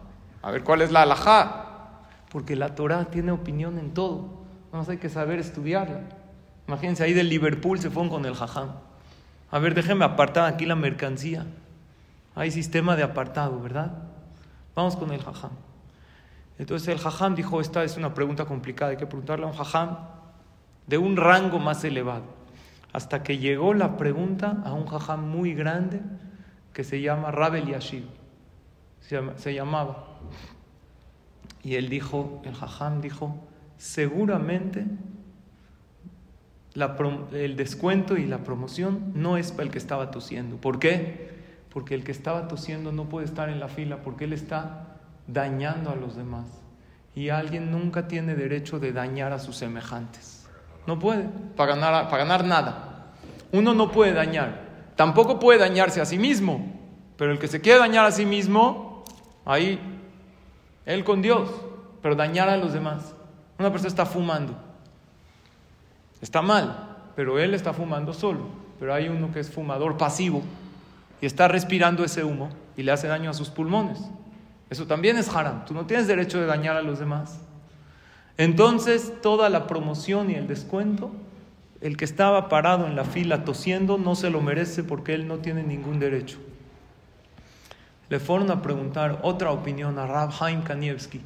A 0.43 0.51
ver 0.51 0.63
cuál 0.63 0.83
es 0.83 0.91
la 0.91 1.03
alajá. 1.03 2.07
Porque 2.31 2.57
la 2.57 2.75
Torah 2.75 3.07
tiene 3.07 3.33
opinión 3.33 3.79
en 3.79 3.93
todo. 3.95 4.29
Vamos, 4.73 4.89
hay 4.89 4.99
que 4.99 5.09
saber 5.09 5.39
estudiarla. 5.39 6.01
Imagínense, 6.68 7.04
ahí 7.04 7.12
del 7.12 7.28
Liverpool 7.28 7.78
se 7.78 7.90
fueron 7.90 8.11
con 8.11 8.25
el 8.25 8.35
jajam. 8.35 8.70
A 9.50 9.58
ver, 9.58 9.75
déjenme 9.75 10.04
apartar 10.04 10.52
aquí 10.52 10.66
la 10.66 10.75
mercancía. 10.76 11.46
Hay 12.35 12.50
sistema 12.50 12.96
de 12.96 13.02
apartado, 13.02 13.61
¿verdad? 13.61 13.92
Vamos 14.75 14.96
con 14.96 15.12
el 15.12 15.23
jajam. 15.23 15.52
Entonces 16.58 16.88
el 16.88 16.99
jajam 16.99 17.35
dijo, 17.35 17.61
esta 17.61 17.85
es 17.85 17.96
una 17.96 18.14
pregunta 18.14 18.44
complicada, 18.44 18.90
hay 18.90 18.96
que 18.96 19.06
preguntarle 19.06 19.44
a 19.44 19.49
un 19.49 19.54
jajam 19.54 19.99
de 20.87 20.99
un 20.99 21.16
rango 21.16 21.58
más 21.58 21.85
elevado. 21.85 22.25
Hasta 22.92 23.23
que 23.23 23.38
llegó 23.38 23.75
la 23.75 23.96
pregunta 23.96 24.62
a 24.64 24.73
un 24.73 24.87
jajam 24.87 25.28
muy 25.28 25.54
grande 25.54 26.00
que 26.73 26.82
se 26.82 27.00
llama 27.00 27.30
Rabel 27.30 27.66
Yashib 27.66 28.04
se, 29.37 29.54
llamaba. 29.54 30.04
Y 31.62 31.76
él 31.76 31.88
dijo, 31.88 32.42
el 32.44 32.54
jajam 32.54 33.00
dijo, 33.00 33.37
seguramente 33.76 34.87
el 37.33 37.56
descuento 37.56 38.16
y 38.16 38.26
la 38.26 38.38
promoción 38.38 39.12
no 39.14 39.37
es 39.37 39.52
para 39.52 39.64
el 39.64 39.71
que 39.71 39.78
estaba 39.78 40.11
tosiendo. 40.11 40.56
¿Por 40.56 40.78
qué? 40.78 41.30
Porque 41.73 41.95
el 41.95 42.04
que 42.04 42.12
estaba 42.12 42.49
tosiendo 42.49 42.92
no 42.92 43.09
puede 43.09 43.26
estar 43.26 43.49
en 43.49 43.61
la 43.61 43.68
fila 43.68 43.99
porque 44.02 44.25
él 44.25 44.33
está 44.33 44.99
dañando 45.26 45.90
a 45.90 45.97
los 45.97 46.16
demás. 46.16 46.47
Y 47.14 47.30
alguien 47.30 47.71
nunca 47.71 48.09
tiene 48.09 48.35
derecho 48.35 48.78
de 48.78 48.92
dañar 48.92 49.33
a 49.33 49.38
sus 49.38 49.56
semejantes. 49.56 50.47
No 50.87 50.99
puede, 50.99 51.25
para 51.56 51.75
ganar, 51.75 52.09
para 52.09 52.25
ganar 52.25 52.45
nada. 52.45 53.12
Uno 53.52 53.75
no 53.75 53.90
puede 53.90 54.12
dañar. 54.12 54.66
Tampoco 54.97 55.38
puede 55.38 55.59
dañarse 55.59 56.00
a 56.00 56.04
sí 56.04 56.18
mismo. 56.18 56.75
Pero 57.16 57.33
el 57.33 57.38
que 57.38 57.49
se 57.49 57.61
quiere 57.61 57.78
dañar 57.78 58.04
a 58.04 58.12
sí 58.12 58.26
mismo, 58.26 58.97
Ahí, 59.47 59.78
él 60.85 61.04
con 61.04 61.23
Dios, 61.23 61.49
pero 62.02 62.16
dañar 62.16 62.49
a 62.49 62.56
los 62.56 62.73
demás. 62.73 63.14
Una 63.59 63.71
persona 63.71 63.88
está 63.88 64.04
fumando. 64.04 64.59
Está 66.20 66.42
mal, 66.42 66.96
pero 67.14 67.38
él 67.38 67.54
está 67.54 67.73
fumando 67.73 68.12
solo. 68.12 68.40
Pero 68.78 68.92
hay 68.92 69.08
uno 69.08 69.32
que 69.32 69.40
es 69.40 69.50
fumador 69.50 69.96
pasivo 69.96 70.42
y 71.20 71.26
está 71.26 71.49
respirando 71.49 72.04
ese 72.04 72.25
humo 72.25 72.50
y 72.76 72.82
le 72.82 72.92
hace 72.92 73.08
daño 73.08 73.30
a 73.30 73.35
sus 73.35 73.49
pulmones. 73.49 73.99
Eso 74.68 74.87
también 74.87 75.16
es 75.16 75.35
haram. 75.35 75.64
Tú 75.64 75.75
no 75.75 75.87
tienes 75.87 76.06
derecho 76.06 76.40
de 76.40 76.46
dañar 76.46 76.76
a 76.76 76.82
los 76.82 76.99
demás. 76.99 77.40
Entonces, 78.37 79.14
toda 79.23 79.49
la 79.49 79.66
promoción 79.66 80.30
y 80.30 80.35
el 80.35 80.46
descuento, 80.46 81.11
el 81.80 81.96
que 81.96 82.04
estaba 82.04 82.49
parado 82.49 82.87
en 82.87 82.96
la 82.96 83.04
fila 83.04 83.44
tosiendo 83.44 83.96
no 83.96 84.14
se 84.14 84.28
lo 84.28 84.42
merece 84.42 84.85
porque 84.85 85.14
él 85.14 85.26
no 85.26 85.38
tiene 85.38 85.62
ningún 85.62 85.99
derecho 85.99 86.38
le 88.08 88.20
fueron 88.20 88.50
a 88.50 88.62
preguntar 88.62 89.18
otra 89.23 89.50
opinión 89.50 89.99
a 89.99 90.06
Rab 90.06 90.30
Haim 90.40 90.62
Kanievski, 90.62 91.20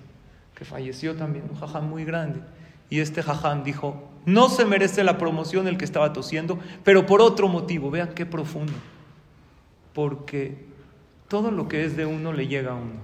que 0.54 0.64
falleció 0.64 1.14
también, 1.14 1.44
un 1.50 1.58
jajam 1.58 1.88
muy 1.88 2.04
grande. 2.04 2.40
Y 2.88 3.00
este 3.00 3.22
jajam 3.22 3.62
dijo, 3.64 4.09
no 4.24 4.48
se 4.48 4.64
merece 4.64 5.04
la 5.04 5.18
promoción 5.18 5.66
el 5.66 5.78
que 5.78 5.84
estaba 5.84 6.12
tosiendo, 6.12 6.58
pero 6.84 7.06
por 7.06 7.20
otro 7.22 7.48
motivo, 7.48 7.90
vean 7.90 8.14
qué 8.14 8.26
profundo. 8.26 8.72
Porque 9.92 10.66
todo 11.28 11.50
lo 11.50 11.68
que 11.68 11.84
es 11.84 11.96
de 11.96 12.06
uno 12.06 12.32
le 12.32 12.48
llega 12.48 12.72
a 12.72 12.74
uno. 12.74 13.00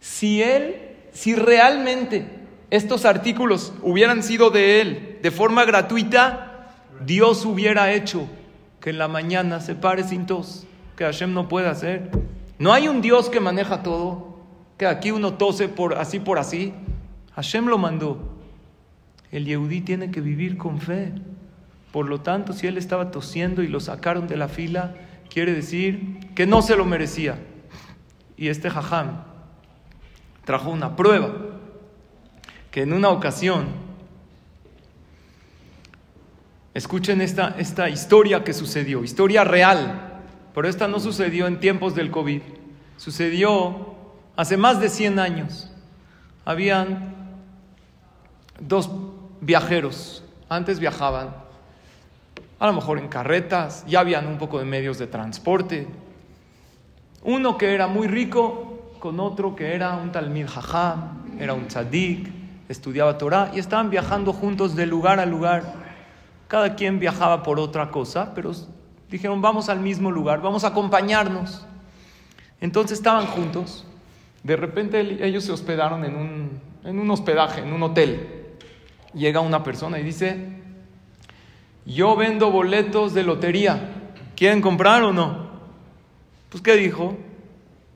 Si 0.00 0.42
él, 0.42 0.96
si 1.12 1.34
realmente 1.34 2.26
estos 2.70 3.04
artículos 3.04 3.72
hubieran 3.82 4.22
sido 4.22 4.50
de 4.50 4.80
él 4.80 5.18
de 5.22 5.30
forma 5.30 5.64
gratuita, 5.64 6.72
Dios 7.04 7.44
hubiera 7.44 7.92
hecho 7.92 8.26
que 8.80 8.90
en 8.90 8.98
la 8.98 9.08
mañana 9.08 9.60
se 9.60 9.74
pare 9.74 10.04
sin 10.04 10.26
tos, 10.26 10.66
que 10.96 11.04
Hashem 11.04 11.34
no 11.34 11.48
puede 11.48 11.68
hacer. 11.68 12.10
No 12.58 12.72
hay 12.72 12.88
un 12.88 13.02
Dios 13.02 13.28
que 13.28 13.40
maneja 13.40 13.82
todo, 13.82 14.38
que 14.78 14.86
aquí 14.86 15.10
uno 15.10 15.34
tose 15.34 15.68
por 15.68 15.98
así 15.98 16.18
por 16.18 16.38
así. 16.38 16.72
Hashem 17.34 17.66
lo 17.66 17.78
mandó. 17.78 18.39
El 19.32 19.44
Yehudí 19.44 19.80
tiene 19.80 20.10
que 20.10 20.20
vivir 20.20 20.56
con 20.56 20.80
fe. 20.80 21.12
Por 21.92 22.08
lo 22.08 22.20
tanto, 22.20 22.52
si 22.52 22.66
él 22.66 22.78
estaba 22.78 23.10
tosiendo 23.10 23.62
y 23.62 23.68
lo 23.68 23.80
sacaron 23.80 24.26
de 24.26 24.36
la 24.36 24.48
fila, 24.48 24.94
quiere 25.28 25.52
decir 25.52 26.18
que 26.34 26.46
no 26.46 26.62
se 26.62 26.76
lo 26.76 26.84
merecía. 26.84 27.38
Y 28.36 28.48
este 28.48 28.70
jajam 28.70 29.22
trajo 30.44 30.70
una 30.70 30.96
prueba, 30.96 31.32
que 32.70 32.82
en 32.82 32.92
una 32.92 33.10
ocasión, 33.10 33.66
escuchen 36.74 37.20
esta, 37.20 37.56
esta 37.58 37.88
historia 37.88 38.42
que 38.44 38.52
sucedió, 38.52 39.04
historia 39.04 39.44
real, 39.44 40.22
pero 40.54 40.68
esta 40.68 40.88
no 40.88 40.98
sucedió 41.00 41.46
en 41.46 41.60
tiempos 41.60 41.94
del 41.94 42.10
COVID. 42.10 42.42
Sucedió 42.96 43.94
hace 44.36 44.56
más 44.56 44.80
de 44.80 44.88
100 44.88 45.18
años. 45.18 45.70
Habían 46.44 47.14
dos 48.60 48.90
viajeros. 49.40 50.24
Antes 50.48 50.80
viajaban, 50.80 51.34
a 52.58 52.66
lo 52.66 52.72
mejor 52.72 52.98
en 52.98 53.08
carretas, 53.08 53.84
ya 53.86 54.00
habían 54.00 54.26
un 54.26 54.38
poco 54.38 54.58
de 54.58 54.64
medios 54.64 54.98
de 54.98 55.06
transporte. 55.06 55.86
Uno 57.22 57.56
que 57.58 57.74
era 57.74 57.86
muy 57.86 58.08
rico 58.08 58.94
con 58.98 59.20
otro 59.20 59.56
que 59.56 59.74
era 59.74 59.96
un 59.96 60.12
talmid 60.12 60.46
jajam, 60.46 61.38
era 61.38 61.54
un 61.54 61.68
tzadik, 61.68 62.30
estudiaba 62.68 63.18
Torah 63.18 63.50
y 63.54 63.58
estaban 63.58 63.90
viajando 63.90 64.32
juntos 64.32 64.76
de 64.76 64.86
lugar 64.86 65.20
a 65.20 65.26
lugar. 65.26 65.74
Cada 66.48 66.74
quien 66.74 66.98
viajaba 66.98 67.42
por 67.42 67.60
otra 67.60 67.90
cosa, 67.90 68.34
pero 68.34 68.52
Dijeron, 69.10 69.42
vamos 69.42 69.68
al 69.68 69.80
mismo 69.80 70.10
lugar, 70.10 70.40
vamos 70.40 70.62
a 70.62 70.68
acompañarnos. 70.68 71.66
Entonces 72.60 72.98
estaban 72.98 73.26
juntos. 73.26 73.84
De 74.44 74.56
repente 74.56 75.26
ellos 75.26 75.44
se 75.44 75.52
hospedaron 75.52 76.04
en 76.04 76.14
un, 76.14 76.60
en 76.84 76.98
un 76.98 77.10
hospedaje, 77.10 77.60
en 77.62 77.72
un 77.72 77.82
hotel. 77.82 78.39
Llega 79.14 79.40
una 79.40 79.62
persona 79.62 79.98
y 79.98 80.02
dice, 80.02 80.48
yo 81.84 82.16
vendo 82.16 82.50
boletos 82.50 83.14
de 83.14 83.22
lotería. 83.22 83.94
¿Quieren 84.36 84.60
comprar 84.60 85.02
o 85.02 85.12
no? 85.12 85.50
Pues 86.48 86.62
¿qué 86.62 86.76
dijo? 86.76 87.16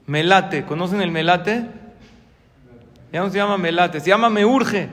Melate. 0.07 0.65
¿Conocen 0.65 1.01
el 1.01 1.11
melate? 1.11 1.67
Ya 3.13 3.21
no 3.21 3.31
se 3.31 3.37
llama 3.37 3.57
melate, 3.57 4.01
se 4.01 4.09
llama 4.09 4.29
me 4.29 4.45
urge. 4.45 4.89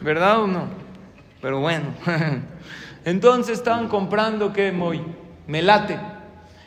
¿Verdad 0.00 0.42
o 0.42 0.46
no? 0.46 0.68
Pero 1.42 1.60
bueno. 1.60 1.86
Entonces 3.04 3.58
estaban 3.58 3.88
comprando 3.88 4.52
qué, 4.52 4.72
Moy 4.72 5.02
me 5.46 5.62
late. 5.62 5.98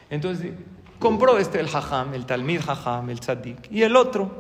Entonces 0.10 0.54
compró 1.00 1.38
este 1.38 1.60
el 1.60 1.68
jajam, 1.68 2.14
el 2.14 2.26
talmid 2.26 2.62
jajam, 2.62 3.10
el 3.10 3.20
tzadik, 3.20 3.72
y 3.72 3.84
el 3.84 3.96
otro, 3.96 4.32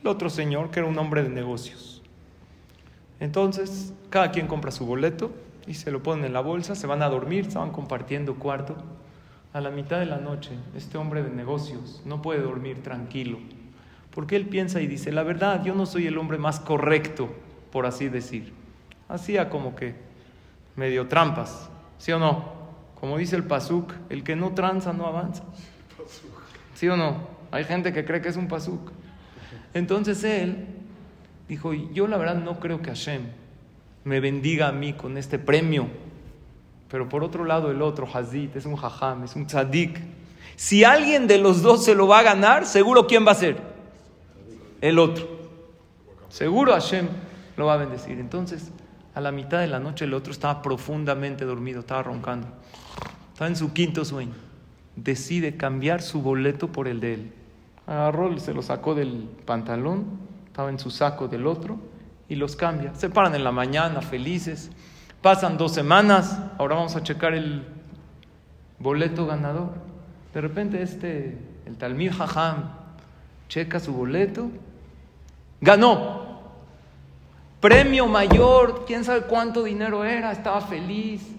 el 0.00 0.06
otro 0.06 0.30
señor 0.30 0.70
que 0.70 0.80
era 0.80 0.88
un 0.88 0.98
hombre 0.98 1.22
de 1.22 1.30
negocios. 1.30 1.93
Entonces, 3.24 3.94
cada 4.10 4.30
quien 4.32 4.46
compra 4.46 4.70
su 4.70 4.84
boleto 4.84 5.32
y 5.66 5.72
se 5.72 5.90
lo 5.90 6.02
ponen 6.02 6.26
en 6.26 6.34
la 6.34 6.42
bolsa, 6.42 6.74
se 6.74 6.86
van 6.86 7.00
a 7.00 7.08
dormir, 7.08 7.46
estaban 7.46 7.70
compartiendo 7.70 8.34
cuarto. 8.34 8.76
A 9.54 9.62
la 9.62 9.70
mitad 9.70 9.98
de 9.98 10.04
la 10.04 10.18
noche, 10.18 10.50
este 10.76 10.98
hombre 10.98 11.22
de 11.22 11.30
negocios 11.30 12.02
no 12.04 12.20
puede 12.20 12.42
dormir 12.42 12.82
tranquilo, 12.82 13.38
porque 14.10 14.36
él 14.36 14.46
piensa 14.46 14.82
y 14.82 14.86
dice, 14.86 15.10
la 15.10 15.22
verdad, 15.22 15.64
yo 15.64 15.74
no 15.74 15.86
soy 15.86 16.06
el 16.06 16.18
hombre 16.18 16.36
más 16.36 16.60
correcto, 16.60 17.30
por 17.72 17.86
así 17.86 18.10
decir. 18.10 18.52
Hacía 19.08 19.48
como 19.48 19.74
que 19.74 19.94
medio 20.76 21.08
trampas, 21.08 21.70
¿sí 21.96 22.12
o 22.12 22.18
no? 22.18 22.44
Como 23.00 23.16
dice 23.16 23.36
el 23.36 23.44
Pasuk, 23.44 23.94
el 24.10 24.22
que 24.22 24.36
no 24.36 24.52
tranza 24.52 24.92
no 24.92 25.06
avanza. 25.06 25.44
¿Sí 26.74 26.88
o 26.88 26.96
no? 26.98 27.26
Hay 27.50 27.64
gente 27.64 27.90
que 27.94 28.04
cree 28.04 28.20
que 28.20 28.28
es 28.28 28.36
un 28.36 28.48
Pasuk. 28.48 28.92
Entonces 29.72 30.22
él 30.24 30.73
dijo, 31.48 31.72
yo 31.72 32.06
la 32.06 32.16
verdad 32.16 32.36
no 32.36 32.60
creo 32.60 32.80
que 32.80 32.90
Hashem 32.90 33.22
me 34.04 34.20
bendiga 34.20 34.68
a 34.68 34.72
mí 34.72 34.92
con 34.92 35.16
este 35.16 35.38
premio. 35.38 35.88
Pero 36.90 37.08
por 37.08 37.24
otro 37.24 37.44
lado, 37.44 37.70
el 37.70 37.82
otro, 37.82 38.06
Hazid, 38.12 38.56
es 38.56 38.66
un 38.66 38.76
jajam, 38.76 39.24
es 39.24 39.34
un 39.34 39.46
tzadik. 39.46 40.00
Si 40.56 40.84
alguien 40.84 41.26
de 41.26 41.38
los 41.38 41.62
dos 41.62 41.84
se 41.84 41.94
lo 41.94 42.06
va 42.06 42.20
a 42.20 42.22
ganar, 42.22 42.66
seguro 42.66 43.06
quién 43.06 43.26
va 43.26 43.32
a 43.32 43.36
ser? 43.36 43.56
El 44.80 44.98
otro. 44.98 45.26
Seguro 46.28 46.72
Hashem 46.72 47.08
lo 47.56 47.66
va 47.66 47.74
a 47.74 47.78
bendecir. 47.78 48.18
Entonces, 48.20 48.70
a 49.14 49.20
la 49.20 49.32
mitad 49.32 49.60
de 49.60 49.66
la 49.66 49.80
noche, 49.80 50.04
el 50.04 50.14
otro 50.14 50.32
estaba 50.32 50.62
profundamente 50.62 51.44
dormido, 51.44 51.80
estaba 51.80 52.02
roncando. 52.02 52.48
Estaba 53.32 53.48
en 53.48 53.56
su 53.56 53.72
quinto 53.72 54.04
sueño. 54.04 54.34
Decide 54.96 55.56
cambiar 55.56 56.02
su 56.02 56.22
boleto 56.22 56.68
por 56.68 56.86
el 56.86 57.00
de 57.00 57.14
él. 57.14 57.32
Agarró, 57.86 58.38
se 58.38 58.54
lo 58.54 58.62
sacó 58.62 58.94
del 58.94 59.28
pantalón, 59.44 60.04
estaba 60.54 60.70
en 60.70 60.78
su 60.78 60.92
saco 60.92 61.26
del 61.26 61.48
otro 61.48 61.80
y 62.28 62.36
los 62.36 62.54
cambia. 62.54 62.94
Se 62.94 63.10
paran 63.10 63.34
en 63.34 63.42
la 63.42 63.50
mañana 63.50 64.00
felices. 64.00 64.70
Pasan 65.20 65.58
dos 65.58 65.74
semanas, 65.74 66.38
ahora 66.58 66.76
vamos 66.76 66.94
a 66.94 67.02
checar 67.02 67.34
el 67.34 67.66
boleto 68.78 69.26
ganador. 69.26 69.72
De 70.32 70.40
repente 70.40 70.80
este, 70.80 71.36
el 71.66 71.76
Talmid 71.76 72.12
Jajam, 72.12 72.70
checa 73.48 73.80
su 73.80 73.94
boleto, 73.94 74.48
ganó. 75.60 76.38
Premio 77.58 78.06
mayor, 78.06 78.84
quién 78.86 79.02
sabe 79.02 79.22
cuánto 79.22 79.64
dinero 79.64 80.04
era, 80.04 80.30
estaba 80.30 80.60
feliz. 80.60 81.34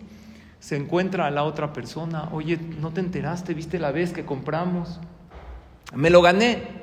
Se 0.59 0.75
encuentra 0.75 1.27
a 1.27 1.31
la 1.31 1.45
otra 1.45 1.71
persona, 1.71 2.27
oye, 2.33 2.57
¿no 2.57 2.91
te 2.91 2.99
enteraste? 2.99 3.53
¿Viste 3.53 3.79
la 3.79 3.91
vez 3.91 4.11
que 4.11 4.25
compramos? 4.25 4.99
Me 5.93 6.09
lo 6.09 6.21
gané. 6.21 6.74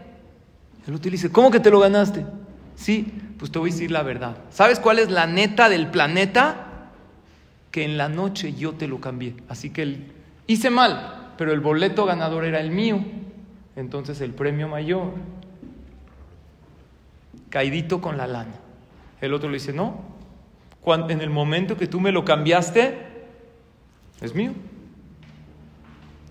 El 0.87 0.95
otro 0.95 1.11
dice, 1.11 1.31
¿cómo 1.31 1.51
que 1.51 1.61
te 1.61 1.71
lo 1.71 1.81
ganaste? 1.81 2.27
Sí, 2.75 3.13
pues 3.39 3.51
te 3.53 3.59
voy 3.59 3.71
a 3.71 3.73
decir 3.73 3.91
la 3.91 4.03
verdad. 4.03 4.37
¿Sabes 4.51 4.81
cuál 4.81 4.99
es 4.99 5.11
la 5.11 5.27
neta 5.27 5.69
del 5.69 5.89
planeta? 5.89 6.91
Que 7.71 7.85
en 7.85 7.97
la 7.97 8.09
noche 8.09 8.55
yo 8.55 8.73
te 8.73 8.89
lo 8.89 9.01
cambié. 9.01 9.35
Así 9.49 9.71
que 9.71 9.83
el, 9.83 10.13
hice 10.47 10.71
mal, 10.71 11.33
pero 11.39 11.53
el 11.53 11.61
boleto 11.61 12.05
ganador 12.05 12.45
era 12.45 12.61
el 12.61 12.71
mío. 12.71 13.05
Entonces 13.77 14.21
el 14.21 14.33
premio 14.33 14.69
mayor, 14.69 15.15
caidito 17.49 18.01
con 18.01 18.17
la 18.17 18.27
lana. 18.27 18.55
El 19.21 19.35
otro 19.35 19.49
le 19.49 19.55
dice, 19.55 19.73
no, 19.73 20.01
en 20.85 21.21
el 21.21 21.31
momento 21.31 21.77
que 21.77 21.87
tú 21.87 22.01
me 22.01 22.11
lo 22.11 22.25
cambiaste, 22.25 22.99
es 24.21 24.35
mío. 24.35 24.53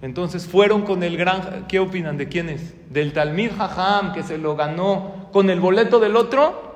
Entonces 0.02 0.48
fueron 0.48 0.82
con 0.82 1.04
el 1.04 1.16
gran, 1.16 1.68
¿qué 1.68 1.80
opinan? 1.80 2.18
¿De 2.18 2.28
quién 2.28 2.50
es? 2.50 2.74
¿Del 2.92 3.14
Talmid 3.14 3.52
Jajam 3.56 4.14
que 4.14 4.24
se 4.24 4.38
lo 4.38 4.56
ganó 4.56 5.30
con 5.32 5.50
el 5.50 5.60
boleto 5.60 6.00
del 6.00 6.16
otro? 6.16 6.72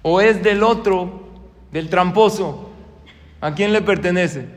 ¿O 0.00 0.20
es 0.20 0.42
del 0.42 0.62
otro, 0.62 1.28
del 1.70 1.90
tramposo? 1.90 2.70
¿A 3.40 3.54
quién 3.54 3.72
le 3.72 3.82
pertenece? 3.82 4.48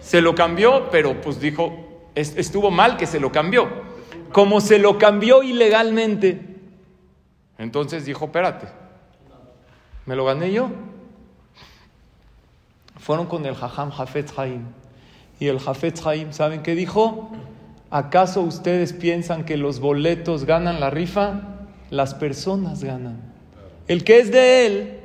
Se 0.00 0.20
lo 0.20 0.34
cambió, 0.34 0.90
pero 0.90 1.20
pues 1.20 1.40
dijo, 1.40 1.72
estuvo 2.14 2.70
mal 2.70 2.96
que 2.96 3.06
se 3.06 3.18
lo 3.18 3.32
cambió. 3.32 3.68
Como 4.32 4.60
se 4.60 4.78
lo 4.78 4.98
cambió 4.98 5.42
ilegalmente, 5.42 6.52
entonces 7.58 8.04
dijo, 8.04 8.26
espérate, 8.26 8.66
me 10.04 10.16
lo 10.16 10.24
gané 10.24 10.52
yo. 10.52 10.70
Fueron 12.98 13.26
con 13.26 13.46
el 13.46 13.54
Jajam 13.54 13.90
Jafet 13.90 14.32
Haim. 14.36 14.81
Y 15.42 15.48
el 15.48 15.58
Jafet 15.58 16.00
Haim, 16.06 16.32
¿saben 16.32 16.62
qué 16.62 16.76
dijo? 16.76 17.28
¿Acaso 17.90 18.42
ustedes 18.42 18.92
piensan 18.92 19.44
que 19.44 19.56
los 19.56 19.80
boletos 19.80 20.44
ganan 20.44 20.78
la 20.78 20.88
rifa? 20.88 21.40
Las 21.90 22.14
personas 22.14 22.84
ganan. 22.84 23.20
El 23.88 24.04
que 24.04 24.20
es 24.20 24.30
de 24.30 24.66
él, 24.66 25.00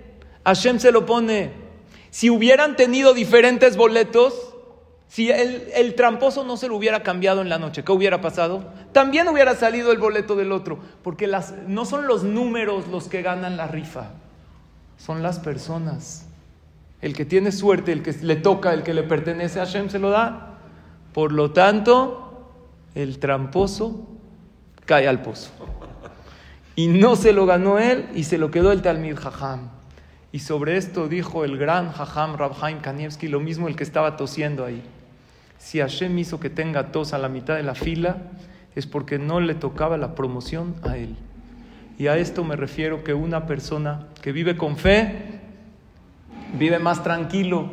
Hashem 0.46 0.78
se 0.78 0.92
lo 0.92 1.08
pone. 1.08 1.54
Si 2.12 2.30
hubieran 2.30 2.76
tenido 2.76 3.16
diferentes 3.16 3.78
boletos, 3.78 4.54
si 5.08 5.32
el, 5.32 5.70
el, 5.74 5.96
tramposo 5.96 6.44
no 6.44 6.56
se 6.56 6.68
lo 6.68 6.76
hubiera 6.76 7.02
cambiado 7.02 7.42
en 7.42 7.50
la 7.50 7.58
noche, 7.58 7.84
¿qué 7.84 7.92
hubiera 7.92 8.22
pasado? 8.22 8.72
También 8.92 9.28
hubiera 9.30 9.56
salido 9.56 9.92
el 9.92 9.98
boleto 9.98 10.36
del 10.36 10.52
otro, 10.52 10.78
porque 11.02 11.26
las, 11.26 11.56
no 11.66 11.84
son 11.84 12.06
los 12.06 12.24
números 12.24 12.88
los 12.90 13.08
que 13.08 13.24
ganan 13.24 13.58
la 13.58 13.66
rifa, 13.66 14.12
son 15.00 15.24
las 15.24 15.40
personas. 15.40 16.27
El 17.02 17.14
que 17.14 17.26
tiene 17.26 17.52
suerte, 17.52 17.92
el 17.92 18.02
que 18.02 18.14
le 18.14 18.36
toca, 18.38 18.74
el 18.74 18.84
que 18.84 18.94
le 18.94 19.04
pertenece 19.04 19.60
a 19.60 19.66
Hashem 19.66 19.90
se 19.90 20.00
lo 20.00 20.10
da. 20.10 20.60
Por 21.14 21.32
lo 21.32 21.52
tanto, 21.52 22.52
el 22.96 23.20
tramposo 23.20 24.08
cae 24.86 25.08
al 25.08 25.22
pozo. 25.22 25.52
Y 26.76 26.88
no 26.88 27.16
se 27.16 27.34
lo 27.34 27.46
ganó 27.46 27.80
él 27.80 28.08
y 28.14 28.24
se 28.24 28.38
lo 28.38 28.52
quedó 28.52 28.72
el 28.72 28.82
Talmid 28.82 29.16
Jajam. 29.16 29.70
Y 30.32 30.40
sobre 30.40 30.78
esto 30.78 31.08
dijo 31.08 31.44
el 31.46 31.58
gran 31.58 31.92
Jajam 31.92 32.36
Rabhaim 32.36 32.80
Kanievski, 32.80 33.28
lo 33.28 33.40
mismo 33.40 33.68
el 33.68 33.76
que 33.76 33.84
estaba 33.84 34.18
tosiendo 34.18 34.66
ahí. 34.66 34.84
Si 35.58 35.80
Hashem 35.80 36.18
hizo 36.20 36.40
que 36.40 36.50
tenga 36.50 36.92
tos 36.92 37.14
a 37.14 37.18
la 37.18 37.30
mitad 37.30 37.56
de 37.56 37.64
la 37.64 37.76
fila, 37.76 38.18
es 38.76 38.86
porque 38.86 39.18
no 39.18 39.40
le 39.40 39.56
tocaba 39.56 39.98
la 39.98 40.14
promoción 40.14 40.76
a 40.84 40.98
él. 40.98 41.16
Y 41.98 42.08
a 42.08 42.18
esto 42.18 42.44
me 42.44 42.56
refiero 42.56 43.04
que 43.04 43.16
una 43.16 43.48
persona 43.48 44.08
que 44.22 44.32
vive 44.32 44.56
con 44.56 44.78
fe, 44.78 45.37
vive 46.54 46.80
más 46.80 47.04
tranquilo, 47.04 47.70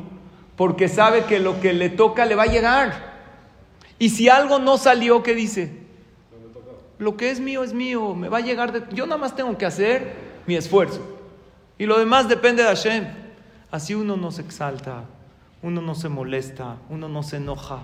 porque 0.57 0.89
sabe 0.89 1.25
que 1.25 1.41
lo 1.41 1.61
que 1.61 1.73
le 1.73 1.91
toca 1.91 2.27
le 2.27 2.35
va 2.35 2.45
a 2.45 2.47
llegar. 2.47 3.15
Y 3.99 4.11
si 4.11 4.29
algo 4.29 4.59
no 4.59 4.79
salió, 4.79 5.23
¿qué 5.23 5.35
dice? 5.35 5.85
Lo 6.99 7.17
que 7.17 7.31
es 7.31 7.41
mío 7.41 7.65
es 7.65 7.73
mío, 7.73 8.15
me 8.15 8.29
va 8.29 8.39
a 8.39 8.41
llegar 8.41 8.73
de... 8.73 8.85
Yo 8.95 9.07
nada 9.07 9.19
más 9.19 9.35
tengo 9.35 9.57
que 9.59 9.67
hacer 9.67 10.15
mi 10.47 10.55
esfuerzo. 10.55 11.01
Y 11.79 11.87
lo 11.87 11.99
demás 11.99 12.29
depende 12.29 12.63
de 12.63 12.69
Hashem. 12.69 13.07
Así 13.71 13.95
uno 13.95 14.17
no 14.17 14.31
se 14.31 14.43
exalta, 14.43 15.05
uno 15.63 15.81
no 15.81 15.95
se 15.95 16.09
molesta, 16.09 16.77
uno 16.89 17.09
no 17.09 17.23
se 17.23 17.39
enoja. 17.39 17.81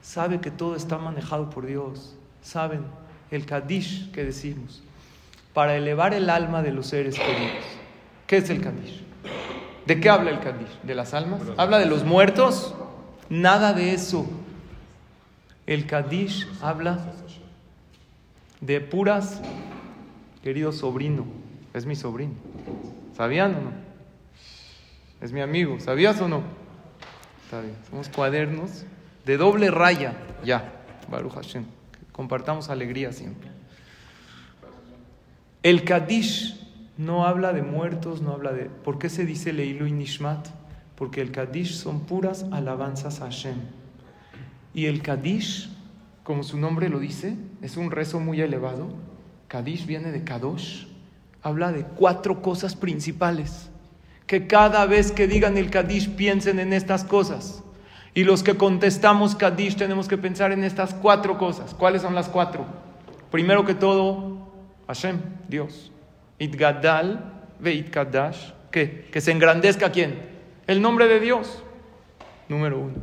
Sabe 0.00 0.40
que 0.40 0.50
todo 0.50 0.76
está 0.76 0.98
manejado 0.98 1.50
por 1.50 1.66
Dios. 1.66 2.14
Saben 2.42 2.84
el 3.30 3.46
Kadish 3.46 4.10
que 4.12 4.24
decimos 4.24 4.82
para 5.52 5.76
elevar 5.76 6.14
el 6.14 6.30
alma 6.30 6.62
de 6.62 6.72
los 6.72 6.86
seres 6.86 7.18
queridos. 7.18 7.64
¿Qué 8.26 8.38
es 8.38 8.50
el 8.50 8.60
Kadish? 8.60 9.04
¿De 9.86 10.00
qué 10.00 10.08
habla 10.08 10.30
el 10.30 10.40
Kadish? 10.40 10.80
¿De 10.82 10.94
las 10.94 11.14
almas? 11.14 11.40
¿Habla 11.56 11.78
de 11.78 11.86
los 11.86 12.04
muertos? 12.04 12.74
Nada 13.28 13.72
de 13.72 13.94
eso. 13.94 14.26
El 15.66 15.86
Kadish 15.86 16.48
habla 16.60 16.98
de 18.60 18.80
puras, 18.80 19.40
querido 20.42 20.72
sobrino, 20.72 21.26
es 21.74 21.84
mi 21.84 21.96
sobrino. 21.96 22.34
¿Sabían 23.16 23.54
o 23.56 23.60
no? 23.60 23.72
Es 25.20 25.32
mi 25.32 25.40
amigo, 25.40 25.78
¿sabías 25.80 26.20
o 26.20 26.28
no? 26.28 26.42
Está 27.44 27.60
bien, 27.60 27.76
somos 27.90 28.08
cuadernos 28.08 28.84
de 29.24 29.36
doble 29.36 29.70
raya, 29.70 30.14
ya, 30.44 30.72
Baruch 31.10 31.34
Hashem. 31.34 31.64
Compartamos 32.12 32.70
alegría 32.70 33.12
siempre. 33.12 33.50
El 35.62 35.84
Kadish 35.84 36.61
no 36.96 37.26
habla 37.26 37.52
de 37.52 37.62
muertos, 37.62 38.20
no 38.20 38.32
habla 38.32 38.52
de... 38.52 38.64
¿Por 38.66 38.98
qué 38.98 39.08
se 39.08 39.24
dice 39.24 39.52
Leilu 39.52 39.86
y 39.86 39.92
Nishmat? 39.92 40.48
Porque 40.96 41.20
el 41.20 41.32
Kadish 41.32 41.74
son 41.74 42.00
puras 42.00 42.46
alabanzas 42.52 43.20
a 43.20 43.24
Hashem. 43.24 43.56
Y 44.74 44.86
el 44.86 45.02
Kadish, 45.02 45.70
como 46.22 46.42
su 46.42 46.58
nombre 46.58 46.88
lo 46.88 46.98
dice, 46.98 47.36
es 47.62 47.76
un 47.76 47.90
rezo 47.90 48.20
muy 48.20 48.40
elevado. 48.40 48.88
Kadish 49.48 49.86
viene 49.86 50.12
de 50.12 50.24
Kadosh. 50.24 50.86
Habla 51.42 51.72
de 51.72 51.84
cuatro 51.84 52.40
cosas 52.42 52.76
principales. 52.76 53.70
Que 54.26 54.46
cada 54.46 54.86
vez 54.86 55.12
que 55.12 55.26
digan 55.26 55.56
el 55.56 55.70
Kadish 55.70 56.10
piensen 56.10 56.60
en 56.60 56.72
estas 56.72 57.04
cosas. 57.04 57.62
Y 58.14 58.24
los 58.24 58.42
que 58.42 58.56
contestamos 58.56 59.34
Kadish 59.34 59.76
tenemos 59.76 60.08
que 60.08 60.18
pensar 60.18 60.52
en 60.52 60.62
estas 60.62 60.94
cuatro 60.94 61.38
cosas. 61.38 61.74
¿Cuáles 61.74 62.02
son 62.02 62.14
las 62.14 62.28
cuatro? 62.28 62.66
Primero 63.30 63.64
que 63.64 63.74
todo, 63.74 64.52
Hashem, 64.86 65.18
Dios. 65.48 65.90
Itgadal 66.42 67.32
ve 67.60 67.74
Itkadash. 67.74 68.50
¿Qué? 68.70 69.08
Que 69.12 69.20
se 69.20 69.30
engrandezca 69.30 69.92
quién? 69.92 70.18
El 70.66 70.82
nombre 70.82 71.06
de 71.06 71.20
Dios. 71.20 71.62
Número 72.48 72.78
uno. 72.78 72.94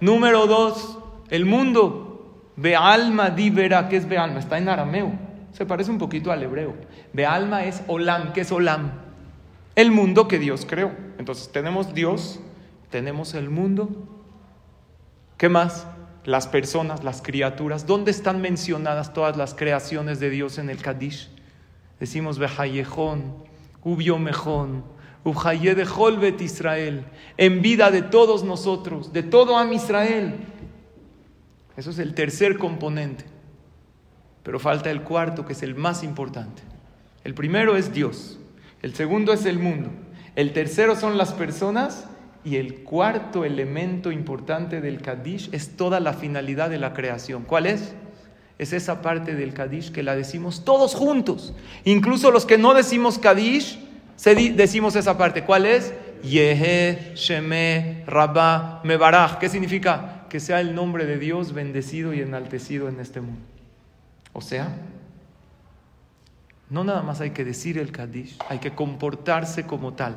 Número 0.00 0.46
dos, 0.46 0.98
el 1.30 1.46
mundo. 1.46 2.52
Bealma 2.56 3.30
divera, 3.30 3.88
¿qué 3.88 3.96
es 3.96 4.08
Bealma? 4.08 4.38
Está 4.38 4.58
en 4.58 4.68
arameo. 4.68 5.12
Se 5.52 5.64
parece 5.64 5.90
un 5.90 5.98
poquito 5.98 6.30
al 6.30 6.42
hebreo. 6.42 6.74
Bealma 7.12 7.64
es 7.64 7.82
Olam, 7.86 8.32
¿qué 8.32 8.42
es 8.42 8.52
Olam? 8.52 8.92
El 9.74 9.90
mundo 9.90 10.28
que 10.28 10.38
Dios 10.38 10.66
creó. 10.68 10.92
Entonces 11.18 11.50
tenemos 11.50 11.94
Dios, 11.94 12.40
tenemos 12.90 13.34
el 13.34 13.50
mundo. 13.50 13.88
¿Qué 15.36 15.48
más? 15.48 15.86
Las 16.24 16.46
personas, 16.46 17.04
las 17.04 17.22
criaturas. 17.22 17.86
¿Dónde 17.86 18.10
están 18.10 18.40
mencionadas 18.40 19.12
todas 19.12 19.36
las 19.36 19.54
creaciones 19.54 20.20
de 20.20 20.30
Dios 20.30 20.58
en 20.58 20.70
el 20.70 20.80
Kadish? 20.82 21.33
Decimos 22.00 22.38
Behayejón, 22.38 23.34
Ubiomejón, 23.82 24.84
de 25.24 25.86
Holbet 25.96 26.40
Israel, 26.42 27.06
en 27.38 27.62
vida 27.62 27.90
de 27.90 28.02
todos 28.02 28.44
nosotros, 28.44 29.12
de 29.12 29.22
todo 29.22 29.56
Am 29.56 29.72
Israel. 29.72 30.34
Eso 31.76 31.90
es 31.90 31.98
el 31.98 32.14
tercer 32.14 32.58
componente. 32.58 33.24
Pero 34.42 34.60
falta 34.60 34.90
el 34.90 35.02
cuarto, 35.02 35.46
que 35.46 35.54
es 35.54 35.62
el 35.62 35.74
más 35.74 36.02
importante. 36.04 36.62
El 37.24 37.32
primero 37.32 37.76
es 37.76 37.92
Dios, 37.92 38.38
el 38.82 38.94
segundo 38.94 39.32
es 39.32 39.46
el 39.46 39.58
mundo, 39.58 39.90
El 40.36 40.52
tercero 40.52 40.96
son 40.96 41.16
las 41.16 41.32
personas. 41.32 42.08
Y 42.46 42.56
el 42.56 42.82
cuarto 42.82 43.46
elemento 43.46 44.12
importante 44.12 44.82
del 44.82 45.00
Kadish 45.00 45.48
es 45.52 45.78
toda 45.78 45.98
la 45.98 46.12
finalidad 46.12 46.68
de 46.68 46.76
la 46.76 46.92
creación. 46.92 47.44
¿Cuál 47.44 47.64
es? 47.64 47.94
Es 48.58 48.72
esa 48.72 49.02
parte 49.02 49.34
del 49.34 49.52
Kadish 49.52 49.90
que 49.90 50.02
la 50.02 50.14
decimos 50.14 50.64
todos 50.64 50.94
juntos. 50.94 51.54
Incluso 51.84 52.30
los 52.30 52.46
que 52.46 52.58
no 52.58 52.74
decimos 52.74 53.18
Kadish, 53.18 53.78
decimos 54.54 54.96
esa 54.96 55.18
parte. 55.18 55.44
¿Cuál 55.44 55.66
es? 55.66 55.92
Yehe, 56.22 57.12
Sheme, 57.16 58.04
Rabba, 58.06 58.80
Mebaraj. 58.84 59.38
¿Qué 59.38 59.48
significa? 59.48 60.26
Que 60.28 60.40
sea 60.40 60.60
el 60.60 60.74
nombre 60.74 61.04
de 61.04 61.18
Dios 61.18 61.52
bendecido 61.52 62.14
y 62.14 62.20
enaltecido 62.20 62.88
en 62.88 63.00
este 63.00 63.20
mundo. 63.20 63.42
O 64.32 64.40
sea, 64.40 64.74
no 66.70 66.82
nada 66.82 67.02
más 67.02 67.20
hay 67.20 67.30
que 67.30 67.44
decir 67.44 67.78
el 67.78 67.92
Kadish, 67.92 68.36
hay 68.48 68.58
que 68.58 68.74
comportarse 68.74 69.64
como 69.64 69.94
tal. 69.94 70.16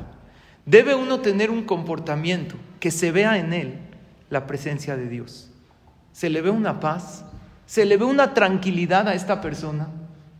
Debe 0.65 0.95
uno 0.95 1.19
tener 1.19 1.51
un 1.51 1.63
comportamiento 1.63 2.55
que 2.79 2.91
se 2.91 3.11
vea 3.11 3.37
en 3.37 3.53
él 3.53 3.79
la 4.29 4.47
presencia 4.47 4.95
de 4.95 5.07
Dios. 5.07 5.49
Se 6.13 6.29
le 6.29 6.41
ve 6.41 6.49
una 6.49 6.79
paz, 6.79 7.25
se 7.67 7.85
le 7.85 7.97
ve 7.97 8.05
una 8.05 8.33
tranquilidad 8.33 9.07
a 9.07 9.13
esta 9.13 9.41
persona. 9.41 9.89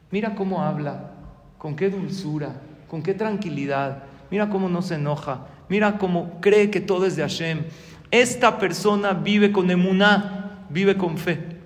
Mira 0.10 0.34
cómo 0.34 0.64
habla, 0.64 1.12
con 1.58 1.76
qué 1.76 1.90
dulzura, 1.90 2.62
con 2.88 3.04
qué 3.04 3.14
tranquilidad. 3.14 4.06
Mira 4.32 4.50
cómo 4.50 4.70
no 4.70 4.82
se 4.82 4.96
enoja, 4.96 5.46
mira 5.70 5.98
cómo 5.98 6.40
cree 6.42 6.72
que 6.72 6.80
todo 6.80 7.06
es 7.06 7.16
de 7.18 7.22
Hashem. 7.22 7.66
Esta 8.10 8.58
persona 8.58 9.14
vive 9.14 9.52
con 9.52 9.70
emuná, 9.70 10.66
vive 10.70 10.98
con 10.98 11.18
fe. 11.18 11.58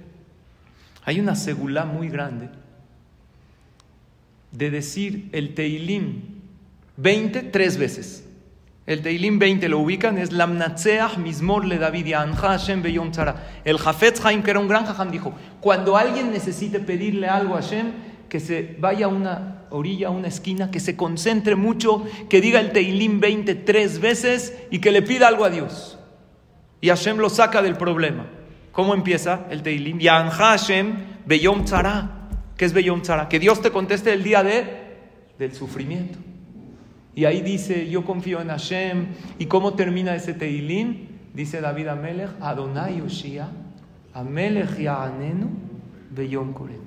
Hay 1.05 1.19
una 1.19 1.35
segulá 1.35 1.85
muy 1.85 2.09
grande 2.09 2.49
de 4.51 4.71
decir 4.71 5.29
el 5.31 5.53
Teilim 5.53 6.21
20 6.97 7.43
tres 7.43 7.77
veces. 7.77 8.27
El 8.87 9.03
Teilim 9.03 9.37
20 9.37 9.69
lo 9.69 9.79
ubican, 9.79 10.17
es 10.17 10.31
Lamnatseach 10.31 11.17
Mismor 11.17 11.65
le 11.65 11.77
David 11.77 12.15
Hashem 12.15 12.81
Beyom 12.81 13.11
El 13.63 13.77
Jafetz 13.77 14.25
Haim, 14.25 14.41
que 14.41 14.49
era 14.49 14.59
un 14.59 14.67
gran 14.67 14.85
jajam, 14.85 15.11
dijo: 15.11 15.33
Cuando 15.59 15.97
alguien 15.97 16.31
necesite 16.31 16.79
pedirle 16.79 17.27
algo 17.27 17.55
a 17.55 17.61
Hashem, 17.61 17.91
que 18.27 18.39
se 18.39 18.75
vaya 18.79 19.05
a 19.05 19.09
una 19.09 19.65
orilla, 19.69 20.07
a 20.07 20.11
una 20.11 20.29
esquina, 20.29 20.71
que 20.71 20.79
se 20.79 20.95
concentre 20.95 21.55
mucho, 21.55 22.05
que 22.27 22.41
diga 22.41 22.59
el 22.59 22.71
Teilim 22.71 23.19
20 23.19 23.53
tres 23.55 23.99
veces 23.99 24.57
y 24.71 24.79
que 24.79 24.91
le 24.91 25.03
pida 25.03 25.27
algo 25.27 25.45
a 25.45 25.51
Dios. 25.51 25.99
Y 26.81 26.89
Hashem 26.89 27.17
lo 27.17 27.29
saca 27.29 27.61
del 27.61 27.75
problema. 27.75 28.25
¿Cómo 28.71 28.95
empieza 28.95 29.45
el 29.51 29.61
Teilim? 29.61 29.99
Yan 29.99 30.29
Hashem 30.29 30.95
Beyom 31.25 31.65
Tzara. 31.65 32.29
¿Qué 32.57 32.65
es 32.65 32.73
Beyom 32.73 33.03
Tzara? 33.03 33.29
Que 33.29 33.37
Dios 33.37 33.61
te 33.61 33.69
conteste 33.69 34.11
el 34.11 34.23
día 34.23 34.41
de, 34.41 34.97
del 35.37 35.53
sufrimiento. 35.53 36.17
Y 37.13 37.25
ahí 37.25 37.41
dice, 37.41 37.89
yo 37.89 38.05
confío 38.05 38.41
en 38.41 38.49
Hashem. 38.49 39.07
¿Y 39.37 39.45
cómo 39.47 39.73
termina 39.73 40.15
ese 40.15 40.33
Teilim? 40.33 41.07
Dice 41.33 41.61
David 41.61 41.87
Amelech, 41.87 42.29
Adonai 42.41 42.99
Yoshia, 42.99 43.49
Amelech 44.13 44.77
Ya'anenu, 44.77 45.49
Beyom 46.09 46.53
Korem. 46.53 46.81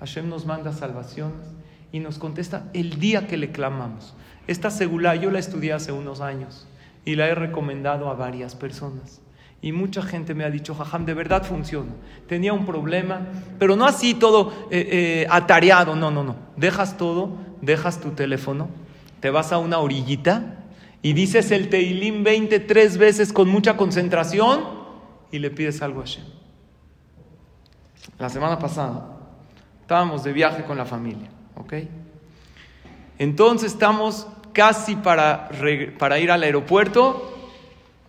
Hashem 0.00 0.28
nos 0.28 0.46
manda 0.46 0.72
salvaciones 0.72 1.46
y 1.92 2.00
nos 2.00 2.18
contesta 2.18 2.68
el 2.72 2.98
día 2.98 3.26
que 3.26 3.36
le 3.36 3.52
clamamos. 3.52 4.14
Esta 4.46 4.70
segula 4.70 5.16
yo 5.16 5.30
la 5.30 5.38
estudié 5.38 5.72
hace 5.72 5.92
unos 5.92 6.20
años 6.20 6.66
y 7.04 7.16
la 7.16 7.28
he 7.28 7.34
recomendado 7.34 8.08
a 8.10 8.14
varias 8.14 8.54
personas. 8.54 9.20
Y 9.62 9.72
mucha 9.72 10.02
gente 10.02 10.34
me 10.34 10.44
ha 10.44 10.50
dicho, 10.50 10.74
jajam, 10.74 11.06
de 11.06 11.14
verdad 11.14 11.42
funciona. 11.42 11.92
Tenía 12.28 12.52
un 12.52 12.66
problema, 12.66 13.26
pero 13.58 13.76
no 13.76 13.86
así 13.86 14.12
todo 14.12 14.52
eh, 14.70 14.88
eh, 14.90 15.26
atareado, 15.30 15.96
no, 15.96 16.10
no, 16.10 16.22
no. 16.22 16.36
Dejas 16.56 16.98
todo, 16.98 17.38
dejas 17.62 17.98
tu 18.00 18.10
teléfono, 18.10 18.68
te 19.24 19.30
vas 19.30 19.52
a 19.52 19.56
una 19.58 19.78
orillita 19.78 20.56
y 21.00 21.14
dices 21.14 21.50
el 21.50 21.70
Teilim 21.70 22.24
23 22.24 22.98
veces 22.98 23.32
con 23.32 23.48
mucha 23.48 23.74
concentración 23.74 24.60
y 25.30 25.38
le 25.38 25.50
pides 25.50 25.80
algo 25.80 26.02
a 26.02 26.04
Hashem. 26.04 26.24
La 28.18 28.28
semana 28.28 28.58
pasada 28.58 29.16
estábamos 29.80 30.24
de 30.24 30.34
viaje 30.34 30.64
con 30.64 30.76
la 30.76 30.84
familia, 30.84 31.30
¿ok? 31.56 31.72
Entonces 33.18 33.72
estamos 33.72 34.28
casi 34.52 34.94
para, 34.94 35.48
para 35.98 36.18
ir 36.18 36.30
al 36.30 36.42
aeropuerto 36.42 37.50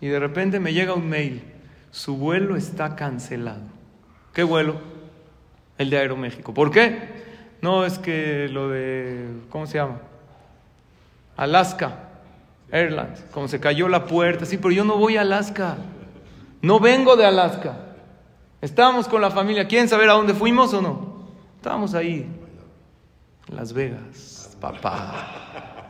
y 0.02 0.08
de 0.08 0.18
repente 0.18 0.60
me 0.60 0.74
llega 0.74 0.92
un 0.92 1.08
mail. 1.08 1.40
Su 1.92 2.18
vuelo 2.18 2.56
está 2.56 2.94
cancelado. 2.94 3.62
¿Qué 4.34 4.42
vuelo? 4.42 4.82
El 5.78 5.88
de 5.88 5.96
Aeroméxico. 5.96 6.52
¿Por 6.52 6.70
qué? 6.70 7.08
No, 7.62 7.86
es 7.86 7.98
que 7.98 8.50
lo 8.50 8.68
de, 8.68 9.30
¿cómo 9.48 9.66
se 9.66 9.78
llama? 9.78 9.98
Alaska 11.36 12.06
Airlines, 12.70 13.24
como 13.30 13.48
se 13.48 13.60
cayó 13.60 13.88
la 13.88 14.06
puerta, 14.06 14.44
sí, 14.44 14.56
pero 14.56 14.70
yo 14.72 14.84
no 14.84 14.96
voy 14.96 15.16
a 15.16 15.20
Alaska, 15.20 15.76
no 16.62 16.80
vengo 16.80 17.16
de 17.16 17.26
Alaska. 17.26 17.76
Estábamos 18.60 19.06
con 19.06 19.20
la 19.20 19.30
familia, 19.30 19.68
¿quieren 19.68 19.88
saber 19.88 20.08
a 20.10 20.14
dónde 20.14 20.34
fuimos 20.34 20.72
o 20.74 20.82
no? 20.82 21.28
Estábamos 21.56 21.94
ahí, 21.94 22.26
Las 23.48 23.72
Vegas, 23.72 24.56
papá. 24.60 25.84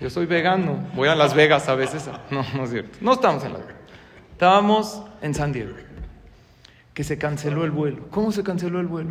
Yo 0.00 0.08
soy 0.08 0.26
vegano, 0.26 0.78
voy 0.94 1.08
a 1.08 1.16
Las 1.16 1.34
Vegas 1.34 1.68
a 1.68 1.74
veces. 1.74 2.08
No, 2.30 2.44
no 2.54 2.64
es 2.64 2.70
cierto. 2.70 2.98
No 3.00 3.14
estamos 3.14 3.44
en 3.44 3.52
Las 3.52 3.62
Vegas. 3.62 3.82
Estábamos 4.32 5.02
en 5.20 5.34
San 5.34 5.52
Diego, 5.52 5.74
que 6.94 7.02
se 7.02 7.18
canceló 7.18 7.64
el 7.64 7.72
vuelo. 7.72 8.06
¿Cómo 8.10 8.30
se 8.30 8.44
canceló 8.44 8.78
el 8.80 8.86
vuelo? 8.86 9.10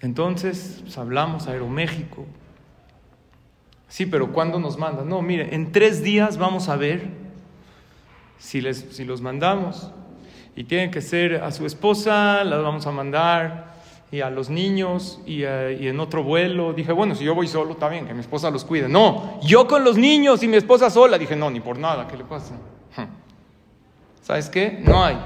Entonces 0.00 0.78
pues, 0.82 0.96
hablamos 0.96 1.46
Aeroméxico, 1.46 2.24
Sí, 3.90 4.06
pero 4.06 4.32
¿cuándo 4.32 4.60
nos 4.60 4.78
mandan? 4.78 5.08
No, 5.08 5.20
mire, 5.20 5.52
en 5.52 5.72
tres 5.72 6.02
días 6.02 6.38
vamos 6.38 6.68
a 6.68 6.76
ver 6.76 7.08
si, 8.38 8.60
les, 8.60 8.86
si 8.92 9.04
los 9.04 9.20
mandamos. 9.20 9.90
Y 10.54 10.62
tienen 10.64 10.92
que 10.92 11.02
ser 11.02 11.42
a 11.42 11.50
su 11.50 11.66
esposa, 11.66 12.44
las 12.44 12.62
vamos 12.62 12.86
a 12.86 12.92
mandar, 12.92 13.74
y 14.12 14.20
a 14.20 14.30
los 14.30 14.48
niños, 14.48 15.20
y, 15.26 15.42
eh, 15.42 15.76
y, 15.80 15.88
en 15.88 15.98
otro 15.98 16.22
vuelo. 16.22 16.72
Dije, 16.72 16.92
bueno, 16.92 17.16
si 17.16 17.24
yo 17.24 17.34
voy 17.34 17.48
solo, 17.48 17.72
está 17.72 17.88
bien, 17.88 18.06
que 18.06 18.14
mi 18.14 18.20
esposa 18.20 18.48
los 18.50 18.64
cuide. 18.64 18.88
No, 18.88 19.40
yo 19.42 19.66
con 19.66 19.82
los 19.82 19.98
niños 19.98 20.40
y 20.44 20.48
mi 20.48 20.56
esposa 20.56 20.88
sola. 20.88 21.18
Dije, 21.18 21.34
no, 21.34 21.50
ni 21.50 21.58
por 21.58 21.76
nada, 21.76 22.06
¿qué 22.06 22.16
le 22.16 22.24
pasa? 22.24 22.54
¿Sabes 24.22 24.48
qué? 24.48 24.78
No 24.84 25.04
hay. 25.04 25.18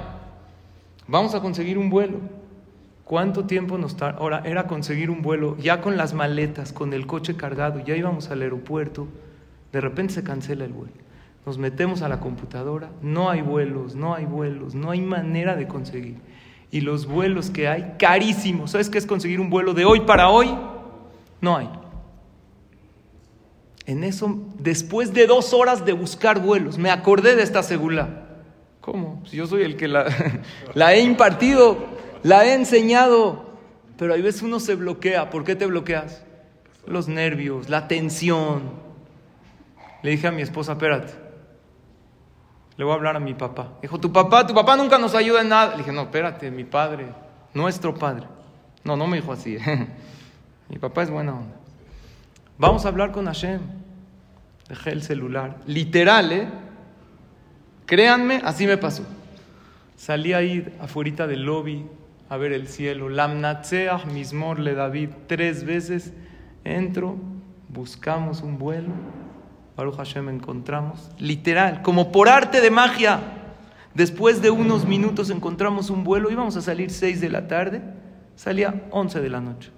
Vamos 1.06 1.34
a 1.34 1.40
conseguir 1.40 1.76
un 1.76 1.90
vuelo. 1.90 2.18
¿Cuánto 3.04 3.44
tiempo 3.44 3.76
nos 3.76 3.96
tarda? 3.96 4.18
Ahora, 4.18 4.42
era 4.46 4.66
conseguir 4.66 5.10
un 5.10 5.20
vuelo, 5.20 5.56
ya 5.58 5.82
con 5.82 5.96
las 5.96 6.14
maletas, 6.14 6.72
con 6.72 6.94
el 6.94 7.06
coche 7.06 7.36
cargado, 7.36 7.80
ya 7.80 7.94
íbamos 7.94 8.30
al 8.30 8.40
aeropuerto, 8.40 9.08
de 9.72 9.80
repente 9.80 10.14
se 10.14 10.24
cancela 10.24 10.64
el 10.64 10.72
vuelo. 10.72 10.94
Nos 11.44 11.58
metemos 11.58 12.00
a 12.00 12.08
la 12.08 12.20
computadora, 12.20 12.88
no 13.02 13.28
hay 13.28 13.42
vuelos, 13.42 13.94
no 13.94 14.14
hay 14.14 14.24
vuelos, 14.24 14.74
no 14.74 14.90
hay 14.90 15.02
manera 15.02 15.54
de 15.54 15.68
conseguir. 15.68 16.16
Y 16.70 16.80
los 16.80 17.06
vuelos 17.06 17.50
que 17.50 17.68
hay, 17.68 17.96
carísimos. 17.98 18.70
¿Sabes 18.70 18.88
qué 18.88 18.96
es 18.96 19.06
conseguir 19.06 19.38
un 19.38 19.50
vuelo 19.50 19.74
de 19.74 19.84
hoy 19.84 20.00
para 20.00 20.30
hoy? 20.30 20.56
No 21.42 21.58
hay. 21.58 21.68
En 23.84 24.02
eso, 24.02 24.38
después 24.58 25.12
de 25.12 25.26
dos 25.26 25.52
horas 25.52 25.84
de 25.84 25.92
buscar 25.92 26.40
vuelos, 26.40 26.78
me 26.78 26.90
acordé 26.90 27.36
de 27.36 27.42
esta 27.42 27.62
segula. 27.62 28.22
¿Cómo? 28.80 29.22
Si 29.26 29.36
yo 29.36 29.46
soy 29.46 29.62
el 29.62 29.76
que 29.76 29.88
la 29.88 30.06
he 30.94 31.00
impartido 31.02 31.93
la 32.24 32.46
he 32.46 32.54
enseñado, 32.54 33.44
pero 33.98 34.14
hay 34.14 34.22
veces 34.22 34.42
uno 34.42 34.58
se 34.58 34.74
bloquea. 34.74 35.28
¿Por 35.28 35.44
qué 35.44 35.54
te 35.54 35.66
bloqueas? 35.66 36.24
Los 36.86 37.06
nervios, 37.06 37.68
la 37.68 37.86
tensión. 37.86 38.72
Le 40.02 40.10
dije 40.10 40.26
a 40.26 40.32
mi 40.32 40.40
esposa, 40.40 40.72
espérate, 40.72 41.12
le 42.78 42.84
voy 42.84 42.92
a 42.92 42.96
hablar 42.96 43.16
a 43.16 43.20
mi 43.20 43.34
papá. 43.34 43.74
Dijo, 43.82 44.00
tu 44.00 44.10
papá, 44.10 44.46
tu 44.46 44.54
papá 44.54 44.74
nunca 44.74 44.96
nos 44.96 45.14
ayuda 45.14 45.42
en 45.42 45.50
nada. 45.50 45.72
Le 45.72 45.78
dije, 45.78 45.92
no, 45.92 46.02
espérate, 46.02 46.50
mi 46.50 46.64
padre, 46.64 47.08
nuestro 47.52 47.94
padre. 47.94 48.26
No, 48.84 48.96
no 48.96 49.06
me 49.06 49.18
dijo 49.18 49.30
así. 49.30 49.58
mi 50.70 50.78
papá 50.78 51.02
es 51.02 51.10
buena 51.10 51.34
onda. 51.34 51.56
Vamos 52.56 52.86
a 52.86 52.88
hablar 52.88 53.12
con 53.12 53.26
Hashem. 53.26 53.60
Dejé 54.66 54.92
el 54.92 55.02
celular. 55.02 55.58
Literal, 55.66 56.32
¿eh? 56.32 56.48
Créanme, 57.84 58.40
así 58.42 58.66
me 58.66 58.78
pasó. 58.78 59.04
Salí 59.94 60.32
ahí 60.32 60.74
afuera 60.80 61.26
del 61.26 61.42
lobby, 61.42 61.86
a 62.28 62.36
ver 62.36 62.52
el 62.52 62.68
cielo. 62.68 63.08
Lamnatseach 63.08 64.06
mismor 64.06 64.58
le 64.58 64.74
David 64.74 65.10
tres 65.26 65.64
veces. 65.64 66.12
Entro, 66.64 67.16
buscamos 67.68 68.42
un 68.42 68.58
vuelo. 68.58 68.90
Baruch 69.76 69.96
Hashem 69.96 70.28
encontramos, 70.28 71.10
literal, 71.18 71.82
como 71.82 72.12
por 72.12 72.28
arte 72.28 72.60
de 72.60 72.70
magia. 72.70 73.20
Después 73.92 74.40
de 74.40 74.50
unos 74.50 74.86
minutos 74.86 75.30
encontramos 75.30 75.90
un 75.90 76.04
vuelo, 76.04 76.30
íbamos 76.30 76.56
a 76.56 76.62
salir 76.62 76.90
seis 76.90 77.20
de 77.20 77.28
la 77.28 77.48
tarde, 77.48 77.82
salía 78.36 78.84
once 78.90 79.20
de 79.20 79.30
la 79.30 79.40
noche. 79.40 79.70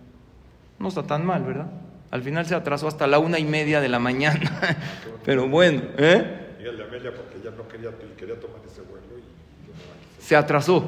No 0.78 0.88
está 0.88 1.02
tan 1.02 1.24
mal, 1.24 1.44
¿verdad? 1.44 1.70
Al 2.10 2.22
final 2.22 2.44
se 2.46 2.54
atrasó 2.54 2.88
hasta 2.88 3.06
la 3.06 3.18
una 3.18 3.38
y 3.38 3.44
media 3.44 3.80
de 3.80 3.88
la 3.88 3.98
mañana. 3.98 4.76
Pero 5.24 5.48
bueno, 5.48 5.82
¿eh? 5.96 6.42
Amelia 6.88 7.12
porque 7.14 7.38
no 7.56 7.68
quería, 7.68 7.90
quería 8.16 8.38
tomar 8.38 8.60
ese 8.66 8.82
vuelo 8.82 9.06
y 9.18 10.22
se 10.22 10.36
atrasó. 10.36 10.84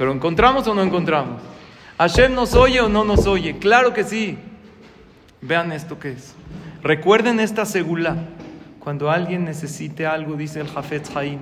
Pero 0.00 0.12
¿encontramos 0.12 0.66
o 0.66 0.74
no 0.74 0.82
encontramos? 0.82 1.42
¿Hashem 1.98 2.32
nos 2.32 2.54
oye 2.54 2.80
o 2.80 2.88
no 2.88 3.04
nos 3.04 3.26
oye? 3.26 3.58
Claro 3.58 3.92
que 3.92 4.02
sí. 4.02 4.38
Vean 5.42 5.72
esto 5.72 5.98
que 5.98 6.12
es. 6.12 6.32
Recuerden 6.82 7.38
esta 7.38 7.66
segula. 7.66 8.16
Cuando 8.78 9.10
alguien 9.10 9.44
necesite 9.44 10.06
algo, 10.06 10.36
dice 10.36 10.60
el 10.60 10.68
Jafet 10.68 11.14
Haim, 11.14 11.40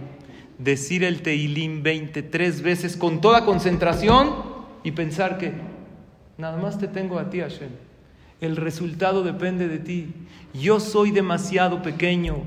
decir 0.59 1.05
el 1.05 1.23
Teilim 1.23 1.85
23 1.85 2.63
veces 2.63 2.97
con 2.97 3.21
toda 3.21 3.45
concentración 3.45 4.35
y 4.83 4.91
pensar 4.91 5.39
que 5.39 5.53
nada 6.37 6.59
más 6.59 6.79
te 6.79 6.89
tengo 6.89 7.21
a 7.21 7.31
ti, 7.31 7.39
Hashem. 7.39 7.71
El 8.41 8.57
resultado 8.57 9.23
depende 9.23 9.69
de 9.69 9.79
ti. 9.79 10.13
Yo 10.53 10.81
soy 10.81 11.13
demasiado 11.13 11.81
pequeño. 11.81 12.39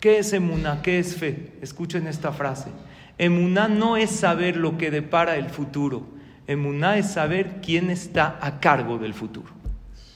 ¿Qué 0.00 0.18
es 0.18 0.32
emuná? 0.32 0.82
¿Qué 0.82 0.98
es 0.98 1.14
fe? 1.14 1.52
Escuchen 1.62 2.08
esta 2.08 2.32
frase. 2.32 2.70
Emuná 3.18 3.68
no 3.68 3.96
es 3.96 4.10
saber 4.10 4.56
lo 4.56 4.76
que 4.76 4.90
depara 4.90 5.36
el 5.36 5.48
futuro. 5.48 6.06
Emuná 6.46 6.98
es 6.98 7.12
saber 7.12 7.60
quién 7.62 7.90
está 7.90 8.38
a 8.40 8.60
cargo 8.60 8.98
del 8.98 9.14
futuro. 9.14 9.52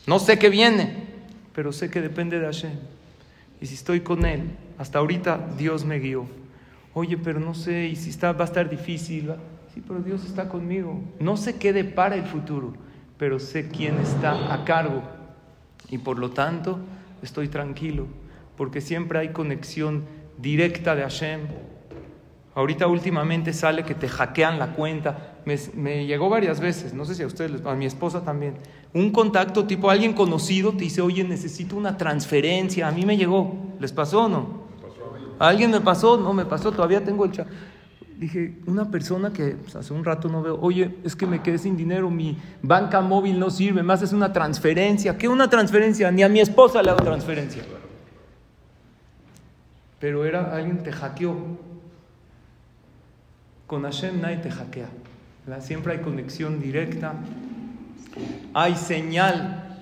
No 0.06 0.18
sé 0.18 0.38
qué 0.38 0.48
viene, 0.48 1.04
pero 1.54 1.72
sé 1.72 1.90
que 1.90 2.00
depende 2.00 2.38
de 2.38 2.46
Hashem. 2.46 2.72
Y 3.60 3.66
si 3.66 3.74
estoy 3.74 4.00
con 4.00 4.24
Él, 4.24 4.42
hasta 4.78 4.98
ahorita 4.98 5.50
Dios 5.56 5.84
me 5.84 5.98
guió. 5.98 6.26
Oye, 6.94 7.16
pero 7.16 7.40
no 7.40 7.54
sé, 7.54 7.86
y 7.86 7.96
si 7.96 8.10
está, 8.10 8.32
va 8.32 8.44
a 8.44 8.48
estar 8.48 8.68
difícil. 8.68 9.32
Sí, 9.74 9.82
pero 9.86 10.00
Dios 10.00 10.24
está 10.24 10.48
conmigo. 10.48 11.00
No 11.20 11.36
sé 11.36 11.56
qué 11.56 11.72
depara 11.72 12.16
el 12.16 12.24
futuro, 12.24 12.74
pero 13.18 13.38
sé 13.38 13.68
quién 13.68 13.98
está 13.98 14.52
a 14.52 14.64
cargo. 14.64 15.02
Y 15.90 15.98
por 15.98 16.18
lo 16.18 16.30
tanto, 16.30 16.78
estoy 17.22 17.48
tranquilo, 17.48 18.06
porque 18.56 18.80
siempre 18.80 19.18
hay 19.18 19.28
conexión 19.30 20.04
directa 20.38 20.94
de 20.94 21.02
Hashem. 21.02 21.40
Ahorita 22.58 22.88
últimamente 22.88 23.52
sale 23.52 23.84
que 23.84 23.94
te 23.94 24.08
hackean 24.08 24.58
la 24.58 24.72
cuenta. 24.72 25.36
Me, 25.44 26.06
llegó 26.06 26.28
varias 26.28 26.58
veces, 26.58 26.92
no 26.92 27.04
sé 27.04 27.14
si 27.14 27.22
a 27.22 27.28
ustedes, 27.28 27.64
a 27.64 27.76
mi 27.76 27.86
esposa 27.86 28.24
también. 28.24 28.54
Un 28.92 29.12
contacto 29.12 29.64
tipo 29.64 29.88
alguien 29.90 30.12
conocido 30.12 30.72
te 30.72 30.78
dice, 30.78 31.00
oye, 31.00 31.22
necesito 31.22 31.76
una 31.76 31.96
transferencia. 31.96 32.88
A 32.88 32.90
mí 32.90 33.06
me 33.06 33.16
llegó. 33.16 33.54
¿Les 33.78 33.92
pasó 33.92 34.24
o 34.24 34.28
no? 34.28 34.64
¿A 35.38 35.46
alguien 35.46 35.70
me 35.70 35.80
pasó? 35.80 36.16
No, 36.16 36.32
me 36.32 36.46
pasó, 36.46 36.72
todavía 36.72 37.04
tengo 37.04 37.26
el 37.26 37.30
chat. 37.30 37.46
Dije, 38.16 38.56
una 38.66 38.90
persona 38.90 39.32
que 39.32 39.50
pues, 39.50 39.76
hace 39.76 39.94
un 39.94 40.04
rato 40.04 40.28
no 40.28 40.42
veo, 40.42 40.58
oye, 40.60 40.96
es 41.04 41.14
que 41.14 41.28
me 41.28 41.40
quedé 41.40 41.58
sin 41.58 41.76
dinero, 41.76 42.10
mi 42.10 42.38
banca 42.60 43.00
móvil 43.00 43.38
no 43.38 43.50
sirve, 43.50 43.84
más 43.84 44.02
es 44.02 44.12
una 44.12 44.32
transferencia. 44.32 45.16
¿Qué 45.16 45.28
una 45.28 45.48
transferencia? 45.48 46.10
Ni 46.10 46.24
a 46.24 46.28
mi 46.28 46.40
esposa 46.40 46.82
le 46.82 46.90
hago 46.90 47.04
transferencia. 47.04 47.62
Pero 50.00 50.24
era 50.24 50.56
alguien 50.56 50.82
te 50.82 50.90
hackeó. 50.90 51.67
Con 53.68 53.82
Hashem 53.82 54.20
nadie 54.20 54.38
te 54.38 54.50
hackea. 54.50 54.88
Siempre 55.60 55.92
hay 55.92 55.98
conexión 56.00 56.58
directa. 56.58 57.14
Hay 58.54 58.74
señal 58.74 59.78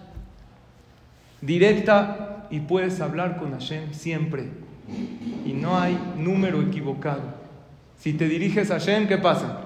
directa 1.40 2.48
y 2.50 2.60
puedes 2.60 3.00
hablar 3.00 3.38
con 3.38 3.52
Hashem 3.52 3.94
siempre. 3.94 4.48
Y 5.44 5.52
no 5.52 5.78
hay 5.78 5.96
número 6.18 6.60
equivocado. 6.62 7.22
Si 7.96 8.12
te 8.12 8.28
diriges 8.28 8.72
a 8.72 8.74
Hashem, 8.74 9.06
¿qué 9.06 9.18
pasa? 9.18 9.60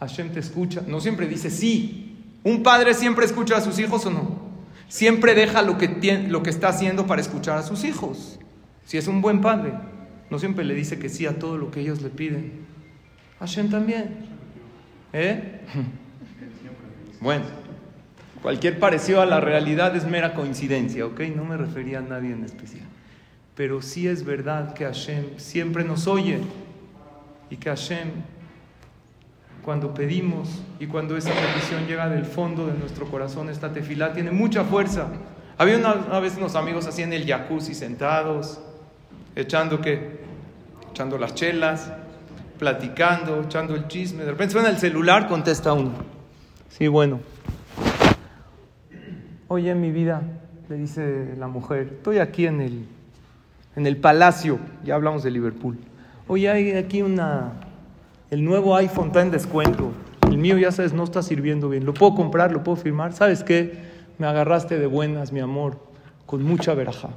Hashem 0.00 0.30
te 0.30 0.40
escucha. 0.40 0.82
No 0.84 1.00
siempre 1.00 1.28
dice 1.28 1.48
sí. 1.48 2.16
¿Un 2.42 2.64
padre 2.64 2.94
siempre 2.94 3.26
escucha 3.26 3.56
a 3.56 3.60
sus 3.60 3.78
hijos 3.78 4.04
o 4.06 4.10
no? 4.10 4.40
Siempre 4.88 5.34
deja 5.34 5.62
lo 5.62 5.78
que, 5.78 6.26
lo 6.28 6.42
que 6.42 6.50
está 6.50 6.68
haciendo 6.68 7.06
para 7.06 7.20
escuchar 7.20 7.58
a 7.58 7.62
sus 7.62 7.84
hijos. 7.84 8.40
Si 8.86 8.98
es 8.98 9.06
un 9.06 9.20
buen 9.20 9.40
padre, 9.40 9.72
no 10.30 10.40
siempre 10.40 10.64
le 10.64 10.74
dice 10.74 10.98
que 10.98 11.08
sí 11.08 11.26
a 11.26 11.38
todo 11.38 11.58
lo 11.58 11.70
que 11.70 11.80
ellos 11.80 12.02
le 12.02 12.10
piden. 12.10 12.66
Hashem 13.40 13.70
también. 13.70 14.26
¿Eh? 15.12 15.60
Bueno, 17.20 17.44
cualquier 18.42 18.78
parecido 18.78 19.20
a 19.20 19.26
la 19.26 19.40
realidad 19.40 19.96
es 19.96 20.06
mera 20.06 20.34
coincidencia, 20.34 21.06
¿ok? 21.06 21.20
No 21.34 21.44
me 21.44 21.56
refería 21.56 21.98
a 21.98 22.02
nadie 22.02 22.32
en 22.32 22.44
especial. 22.44 22.84
Pero 23.54 23.80
sí 23.80 24.06
es 24.06 24.24
verdad 24.24 24.74
que 24.74 24.84
Hashem 24.84 25.38
siempre 25.38 25.82
nos 25.82 26.06
oye 26.06 26.40
y 27.48 27.56
que 27.56 27.70
Hashem, 27.70 28.10
cuando 29.62 29.94
pedimos 29.94 30.62
y 30.78 30.86
cuando 30.86 31.16
esa 31.16 31.30
petición 31.30 31.86
llega 31.86 32.08
del 32.08 32.26
fondo 32.26 32.66
de 32.66 32.74
nuestro 32.74 33.06
corazón, 33.06 33.48
esta 33.48 33.72
tefilá 33.72 34.12
tiene 34.12 34.30
mucha 34.30 34.64
fuerza. 34.64 35.08
Había 35.58 35.78
una, 35.78 36.20
vez 36.20 36.36
unos 36.36 36.54
amigos 36.54 36.86
así 36.86 37.02
en 37.02 37.14
el 37.14 37.26
jacuzzi 37.26 37.74
sentados, 37.74 38.60
echando 39.34 39.80
que, 39.80 40.20
echando 40.90 41.16
las 41.16 41.34
chelas, 41.34 41.90
platicando, 42.58 43.42
echando 43.42 43.74
el 43.74 43.88
chisme. 43.88 44.24
De 44.24 44.30
repente 44.30 44.52
suena 44.52 44.70
el 44.70 44.78
celular, 44.78 45.28
contesta 45.28 45.72
uno. 45.72 45.92
Sí, 46.68 46.88
bueno. 46.88 47.20
Oye, 49.48 49.74
mi 49.74 49.92
vida, 49.92 50.22
le 50.68 50.76
dice 50.76 51.34
la 51.38 51.46
mujer, 51.46 51.90
estoy 51.98 52.18
aquí 52.18 52.46
en 52.46 52.60
el, 52.60 52.84
en 53.76 53.86
el 53.86 53.96
palacio, 53.96 54.58
ya 54.84 54.96
hablamos 54.96 55.22
de 55.22 55.30
Liverpool. 55.30 55.78
Oye, 56.26 56.50
hay 56.50 56.72
aquí 56.72 57.02
una, 57.02 57.52
el 58.30 58.44
nuevo 58.44 58.74
iPhone 58.74 59.08
está 59.08 59.22
en 59.22 59.30
descuento. 59.30 59.92
El 60.28 60.38
mío, 60.38 60.58
ya 60.58 60.72
sabes, 60.72 60.92
no 60.92 61.04
está 61.04 61.22
sirviendo 61.22 61.68
bien. 61.68 61.86
¿Lo 61.86 61.94
puedo 61.94 62.16
comprar? 62.16 62.50
¿Lo 62.50 62.64
puedo 62.64 62.76
firmar? 62.76 63.12
¿Sabes 63.12 63.44
qué? 63.44 63.78
Me 64.18 64.26
agarraste 64.26 64.78
de 64.78 64.86
buenas, 64.86 65.30
mi 65.32 65.38
amor, 65.38 65.78
con 66.26 66.42
mucha 66.42 66.74
veraja. 66.74 67.10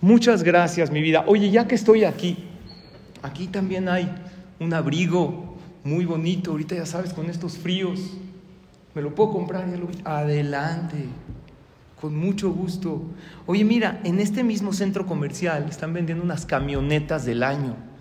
Muchas 0.00 0.44
gracias, 0.44 0.92
mi 0.92 1.02
vida. 1.02 1.24
Oye, 1.26 1.50
ya 1.50 1.66
que 1.66 1.74
estoy 1.74 2.04
aquí, 2.04 2.48
aquí 3.22 3.48
también 3.48 3.88
hay 3.88 4.08
un 4.60 4.74
abrigo 4.74 5.56
muy 5.84 6.04
bonito. 6.04 6.52
Ahorita 6.52 6.74
ya 6.74 6.86
sabes, 6.86 7.12
con 7.12 7.28
estos 7.30 7.58
fríos. 7.58 8.00
¿Me 8.94 9.02
lo 9.02 9.14
puedo 9.14 9.32
comprar? 9.32 9.66
Adelante, 10.04 11.06
con 12.00 12.16
mucho 12.16 12.50
gusto. 12.50 13.02
Oye, 13.46 13.64
mira, 13.64 14.00
en 14.04 14.20
este 14.20 14.44
mismo 14.44 14.72
centro 14.72 15.06
comercial 15.06 15.66
están 15.68 15.94
vendiendo 15.94 16.22
unas 16.22 16.44
camionetas 16.44 17.24
del 17.24 17.42
año. 17.42 17.91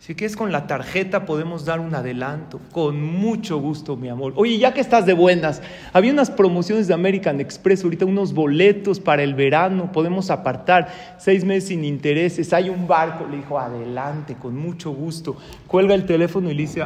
Si 0.00 0.14
quieres 0.14 0.34
con 0.34 0.50
la 0.50 0.66
tarjeta 0.66 1.26
podemos 1.26 1.66
dar 1.66 1.78
un 1.78 1.94
adelanto. 1.94 2.58
Con 2.72 3.02
mucho 3.02 3.58
gusto, 3.58 3.98
mi 3.98 4.08
amor. 4.08 4.32
Oye, 4.34 4.56
ya 4.56 4.72
que 4.72 4.80
estás 4.80 5.04
de 5.04 5.12
buenas, 5.12 5.60
había 5.92 6.10
unas 6.10 6.30
promociones 6.30 6.88
de 6.88 6.94
American 6.94 7.38
Express, 7.38 7.84
ahorita 7.84 8.06
unos 8.06 8.32
boletos 8.32 8.98
para 8.98 9.22
el 9.22 9.34
verano, 9.34 9.92
podemos 9.92 10.30
apartar 10.30 10.88
seis 11.18 11.44
meses 11.44 11.68
sin 11.68 11.84
intereses. 11.84 12.50
Hay 12.54 12.70
un 12.70 12.88
barco, 12.88 13.26
le 13.30 13.36
dijo, 13.36 13.58
adelante, 13.58 14.36
con 14.36 14.56
mucho 14.56 14.90
gusto. 14.90 15.36
Cuelga 15.66 15.94
el 15.94 16.06
teléfono 16.06 16.50
y 16.50 16.54
le 16.54 16.62
dice, 16.62 16.82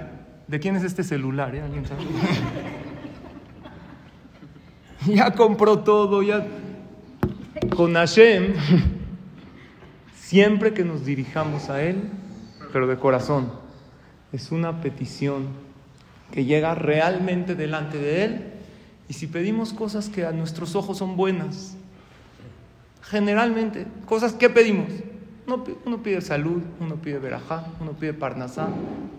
¿de 0.48 0.58
quién 0.58 0.74
es 0.74 0.82
este 0.82 1.04
celular? 1.04 1.54
Eh? 1.54 1.60
¿Alguien 1.60 1.86
sabe? 1.86 2.02
ya 5.14 5.30
compró 5.34 5.78
todo, 5.78 6.20
ya. 6.24 6.44
Con 7.76 7.94
Hashem, 7.94 8.54
siempre 10.16 10.74
que 10.74 10.82
nos 10.82 11.04
dirijamos 11.06 11.70
a 11.70 11.80
Él, 11.80 12.10
pero 12.74 12.88
de 12.88 12.96
corazón. 12.96 13.52
Es 14.32 14.50
una 14.50 14.80
petición 14.80 15.46
que 16.32 16.44
llega 16.44 16.74
realmente 16.74 17.54
delante 17.54 17.98
de 17.98 18.24
Él. 18.24 18.44
Y 19.08 19.12
si 19.12 19.28
pedimos 19.28 19.72
cosas 19.72 20.08
que 20.08 20.26
a 20.26 20.32
nuestros 20.32 20.74
ojos 20.74 20.98
son 20.98 21.16
buenas, 21.16 21.76
generalmente, 23.00 23.86
cosas 24.06 24.32
que 24.32 24.50
pedimos. 24.50 24.88
Uno, 25.46 26.02
pide 26.02 26.20
salud, 26.20 26.62
uno 26.80 26.96
pide 26.96 27.20
verajá, 27.20 27.64
uno 27.80 27.92
pide 27.92 28.12
parnasá, 28.12 28.66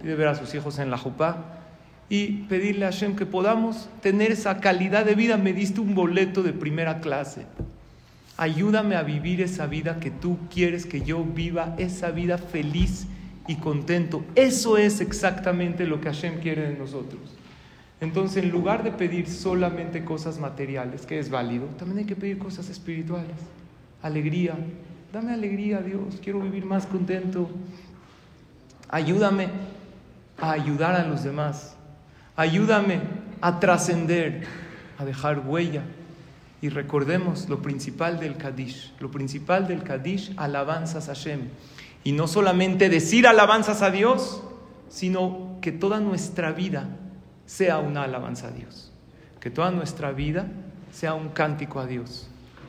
pide 0.01 0.15
ver 0.15 0.27
a 0.27 0.35
sus 0.35 0.53
hijos 0.53 0.77
en 0.79 0.91
la 0.91 0.97
jupá 0.97 1.61
y 2.09 2.43
pedirle 2.49 2.85
a 2.85 2.91
Hashem 2.91 3.15
que 3.15 3.25
podamos 3.25 3.87
tener 4.01 4.33
esa 4.33 4.59
calidad 4.59 5.05
de 5.05 5.15
vida. 5.15 5.37
Me 5.37 5.53
diste 5.53 5.79
un 5.79 5.95
boleto 5.95 6.43
de 6.43 6.51
primera 6.51 6.99
clase. 6.99 7.45
Ayúdame 8.35 8.97
a 8.97 9.03
vivir 9.03 9.39
esa 9.39 9.65
vida 9.65 10.01
que 10.01 10.11
tú 10.11 10.39
quieres 10.53 10.85
que 10.85 11.03
yo 11.03 11.23
viva, 11.23 11.73
esa 11.77 12.11
vida 12.11 12.37
feliz 12.37 13.07
y 13.47 13.55
contento. 13.57 14.23
Eso 14.35 14.77
es 14.77 15.01
exactamente 15.01 15.85
lo 15.85 16.01
que 16.01 16.09
Hashem 16.09 16.39
quiere 16.39 16.67
de 16.67 16.77
nosotros. 16.77 17.21
Entonces, 18.01 18.43
en 18.43 18.51
lugar 18.51 18.83
de 18.83 18.91
pedir 18.91 19.27
solamente 19.27 20.03
cosas 20.03 20.39
materiales, 20.39 21.05
que 21.05 21.19
es 21.19 21.29
válido, 21.29 21.65
también 21.77 21.99
hay 21.99 22.05
que 22.05 22.15
pedir 22.15 22.37
cosas 22.37 22.69
espirituales. 22.69 23.35
Alegría. 24.01 24.55
Dame 25.13 25.33
alegría, 25.33 25.79
Dios. 25.79 26.19
Quiero 26.21 26.41
vivir 26.41 26.65
más 26.65 26.85
contento. 26.85 27.49
Ayúdame 28.89 29.47
a 30.37 30.51
ayudar 30.51 30.95
a 30.95 31.07
los 31.07 31.23
demás. 31.23 31.75
Ayúdame 32.35 32.99
a 33.39 33.59
trascender, 33.59 34.43
a 34.97 35.05
dejar 35.05 35.39
huella. 35.39 35.83
Y 36.61 36.69
recordemos 36.69 37.47
lo 37.47 37.61
principal 37.61 38.19
del 38.19 38.35
Kadish. 38.35 38.93
Lo 38.99 39.09
principal 39.09 39.67
del 39.67 39.83
Kadish, 39.83 40.33
alabanzas 40.35 41.07
a 41.07 41.13
Hashem. 41.13 41.47
Y 42.05 42.11
no 42.11 42.27
solamente 42.27 42.87
decir 42.87 43.25
alabanzas 43.25 43.81
a 43.81 43.89
Dios, 43.89 44.43
sino 44.89 45.57
que 45.59 45.71
toda 45.71 45.99
nuestra 45.99 46.51
vida 46.51 46.87
sea 47.47 47.79
una 47.79 48.03
alabanza 48.03 48.49
a 48.49 48.51
Dios. 48.51 48.93
Que 49.39 49.49
toda 49.49 49.71
nuestra 49.71 50.11
vida 50.11 50.45
sea 50.91 51.15
un 51.15 51.29
cántico 51.29 51.79
a 51.79 51.87
Dios. 51.87 52.27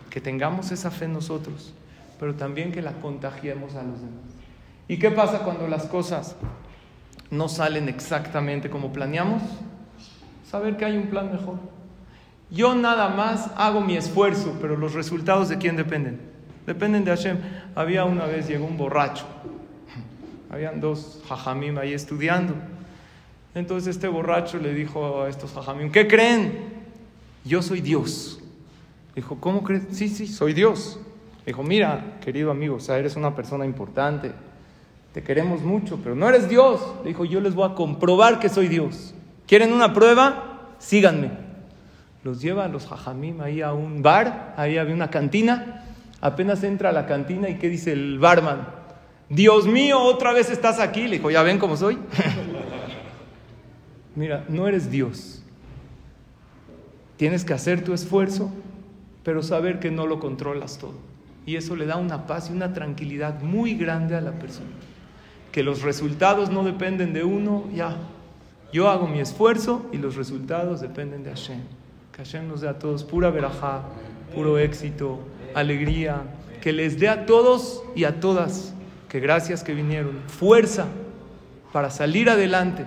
Que 0.08 0.22
tengamos 0.22 0.72
esa 0.72 0.90
fe 0.90 1.04
en 1.04 1.12
nosotros, 1.12 1.74
pero 2.18 2.34
también 2.34 2.72
que 2.72 2.80
la 2.80 2.92
contagiemos 2.92 3.74
a 3.74 3.82
los 3.82 4.00
demás. 4.00 4.24
¿Y 4.88 4.98
qué 4.98 5.10
pasa 5.10 5.40
cuando 5.40 5.68
las 5.68 5.84
cosas 5.84 6.34
no 7.30 7.50
salen 7.50 7.90
exactamente 7.90 8.70
como 8.70 8.90
planeamos? 8.90 9.42
Saber 10.50 10.78
que 10.78 10.86
hay 10.86 10.96
un 10.96 11.08
plan 11.08 11.30
mejor. 11.30 11.58
Yo 12.50 12.74
nada 12.74 13.10
más 13.10 13.50
hago 13.58 13.82
mi 13.82 13.98
esfuerzo, 13.98 14.56
pero 14.62 14.78
los 14.78 14.94
resultados 14.94 15.50
de 15.50 15.58
quién 15.58 15.76
dependen? 15.76 16.35
Dependen 16.66 17.04
de 17.04 17.12
Hashem. 17.12 17.38
Había 17.74 18.04
una 18.04 18.26
vez, 18.26 18.48
llegó 18.48 18.66
un 18.66 18.76
borracho. 18.76 19.24
Habían 20.50 20.80
dos 20.80 21.22
jajamim 21.28 21.78
ahí 21.78 21.92
estudiando. 21.92 22.54
Entonces 23.54 23.96
este 23.96 24.08
borracho 24.08 24.58
le 24.58 24.74
dijo 24.74 25.22
a 25.22 25.28
estos 25.28 25.52
jajamim, 25.52 25.90
¿qué 25.90 26.06
creen? 26.06 26.76
Yo 27.44 27.62
soy 27.62 27.80
Dios. 27.80 28.40
Dijo, 29.14 29.38
¿cómo 29.40 29.62
crees? 29.62 29.84
Sí, 29.92 30.08
sí, 30.08 30.26
soy 30.26 30.52
Dios. 30.52 31.00
Dijo, 31.46 31.62
mira, 31.62 32.18
querido 32.20 32.50
amigo, 32.50 32.76
o 32.76 32.92
eres 32.92 33.16
una 33.16 33.34
persona 33.34 33.64
importante, 33.64 34.32
te 35.14 35.22
queremos 35.22 35.62
mucho, 35.62 35.98
pero 36.02 36.14
no 36.14 36.28
eres 36.28 36.48
Dios. 36.48 36.82
Dijo, 37.04 37.24
yo 37.24 37.40
les 37.40 37.54
voy 37.54 37.70
a 37.70 37.74
comprobar 37.74 38.40
que 38.40 38.48
soy 38.48 38.68
Dios. 38.68 39.14
¿Quieren 39.46 39.72
una 39.72 39.94
prueba? 39.94 40.74
Síganme. 40.78 41.30
Los 42.24 42.42
lleva 42.42 42.64
a 42.64 42.68
los 42.68 42.86
jajamim 42.86 43.40
ahí 43.40 43.62
a 43.62 43.72
un 43.72 44.02
bar, 44.02 44.54
ahí 44.58 44.76
había 44.76 44.94
una 44.94 45.08
cantina. 45.08 45.85
Apenas 46.20 46.62
entra 46.64 46.90
a 46.90 46.92
la 46.92 47.06
cantina 47.06 47.48
y 47.48 47.56
¿qué 47.56 47.68
dice 47.68 47.92
el 47.92 48.18
barman? 48.18 48.66
Dios 49.28 49.66
mío, 49.66 50.00
otra 50.00 50.32
vez 50.32 50.50
estás 50.50 50.78
aquí. 50.78 51.08
Le 51.08 51.16
dijo, 51.16 51.30
¿ya 51.30 51.42
ven 51.42 51.58
cómo 51.58 51.76
soy? 51.76 51.96
Mira, 54.14 54.44
no 54.48 54.66
eres 54.66 54.90
Dios. 54.90 55.42
Tienes 57.16 57.44
que 57.44 57.54
hacer 57.54 57.82
tu 57.82 57.92
esfuerzo, 57.92 58.50
pero 59.22 59.42
saber 59.42 59.78
que 59.78 59.90
no 59.90 60.06
lo 60.06 60.20
controlas 60.20 60.78
todo. 60.78 60.94
Y 61.44 61.56
eso 61.56 61.76
le 61.76 61.86
da 61.86 61.96
una 61.96 62.26
paz 62.26 62.50
y 62.50 62.52
una 62.52 62.72
tranquilidad 62.72 63.40
muy 63.40 63.74
grande 63.74 64.16
a 64.16 64.20
la 64.20 64.32
persona. 64.32 64.70
Que 65.52 65.62
los 65.62 65.82
resultados 65.82 66.50
no 66.50 66.64
dependen 66.64 67.12
de 67.12 67.24
uno, 67.24 67.64
ya. 67.74 67.96
Yo 68.72 68.88
hago 68.88 69.06
mi 69.06 69.20
esfuerzo 69.20 69.86
y 69.92 69.98
los 69.98 70.16
resultados 70.16 70.80
dependen 70.80 71.22
de 71.22 71.30
Hashem. 71.30 71.60
Que 72.12 72.24
Hashem 72.24 72.48
nos 72.48 72.62
dé 72.62 72.68
a 72.68 72.78
todos 72.78 73.04
pura 73.04 73.30
verajá, 73.30 73.82
puro 74.34 74.58
éxito, 74.58 75.20
alegría. 75.56 76.22
Que 76.60 76.72
les 76.72 76.98
dé 76.98 77.08
a 77.08 77.26
todos 77.26 77.82
y 77.94 78.04
a 78.04 78.20
todas, 78.20 78.74
que 79.08 79.20
gracias 79.20 79.62
que 79.62 79.72
vinieron, 79.72 80.18
fuerza 80.26 80.86
para 81.72 81.90
salir 81.90 82.28
adelante 82.28 82.84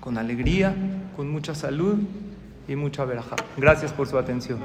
con 0.00 0.18
alegría, 0.18 0.74
con 1.16 1.30
mucha 1.30 1.54
salud 1.54 1.96
y 2.68 2.76
mucha 2.76 3.04
verajá. 3.04 3.36
Gracias 3.56 3.92
por 3.92 4.08
su 4.08 4.18
atención. 4.18 4.58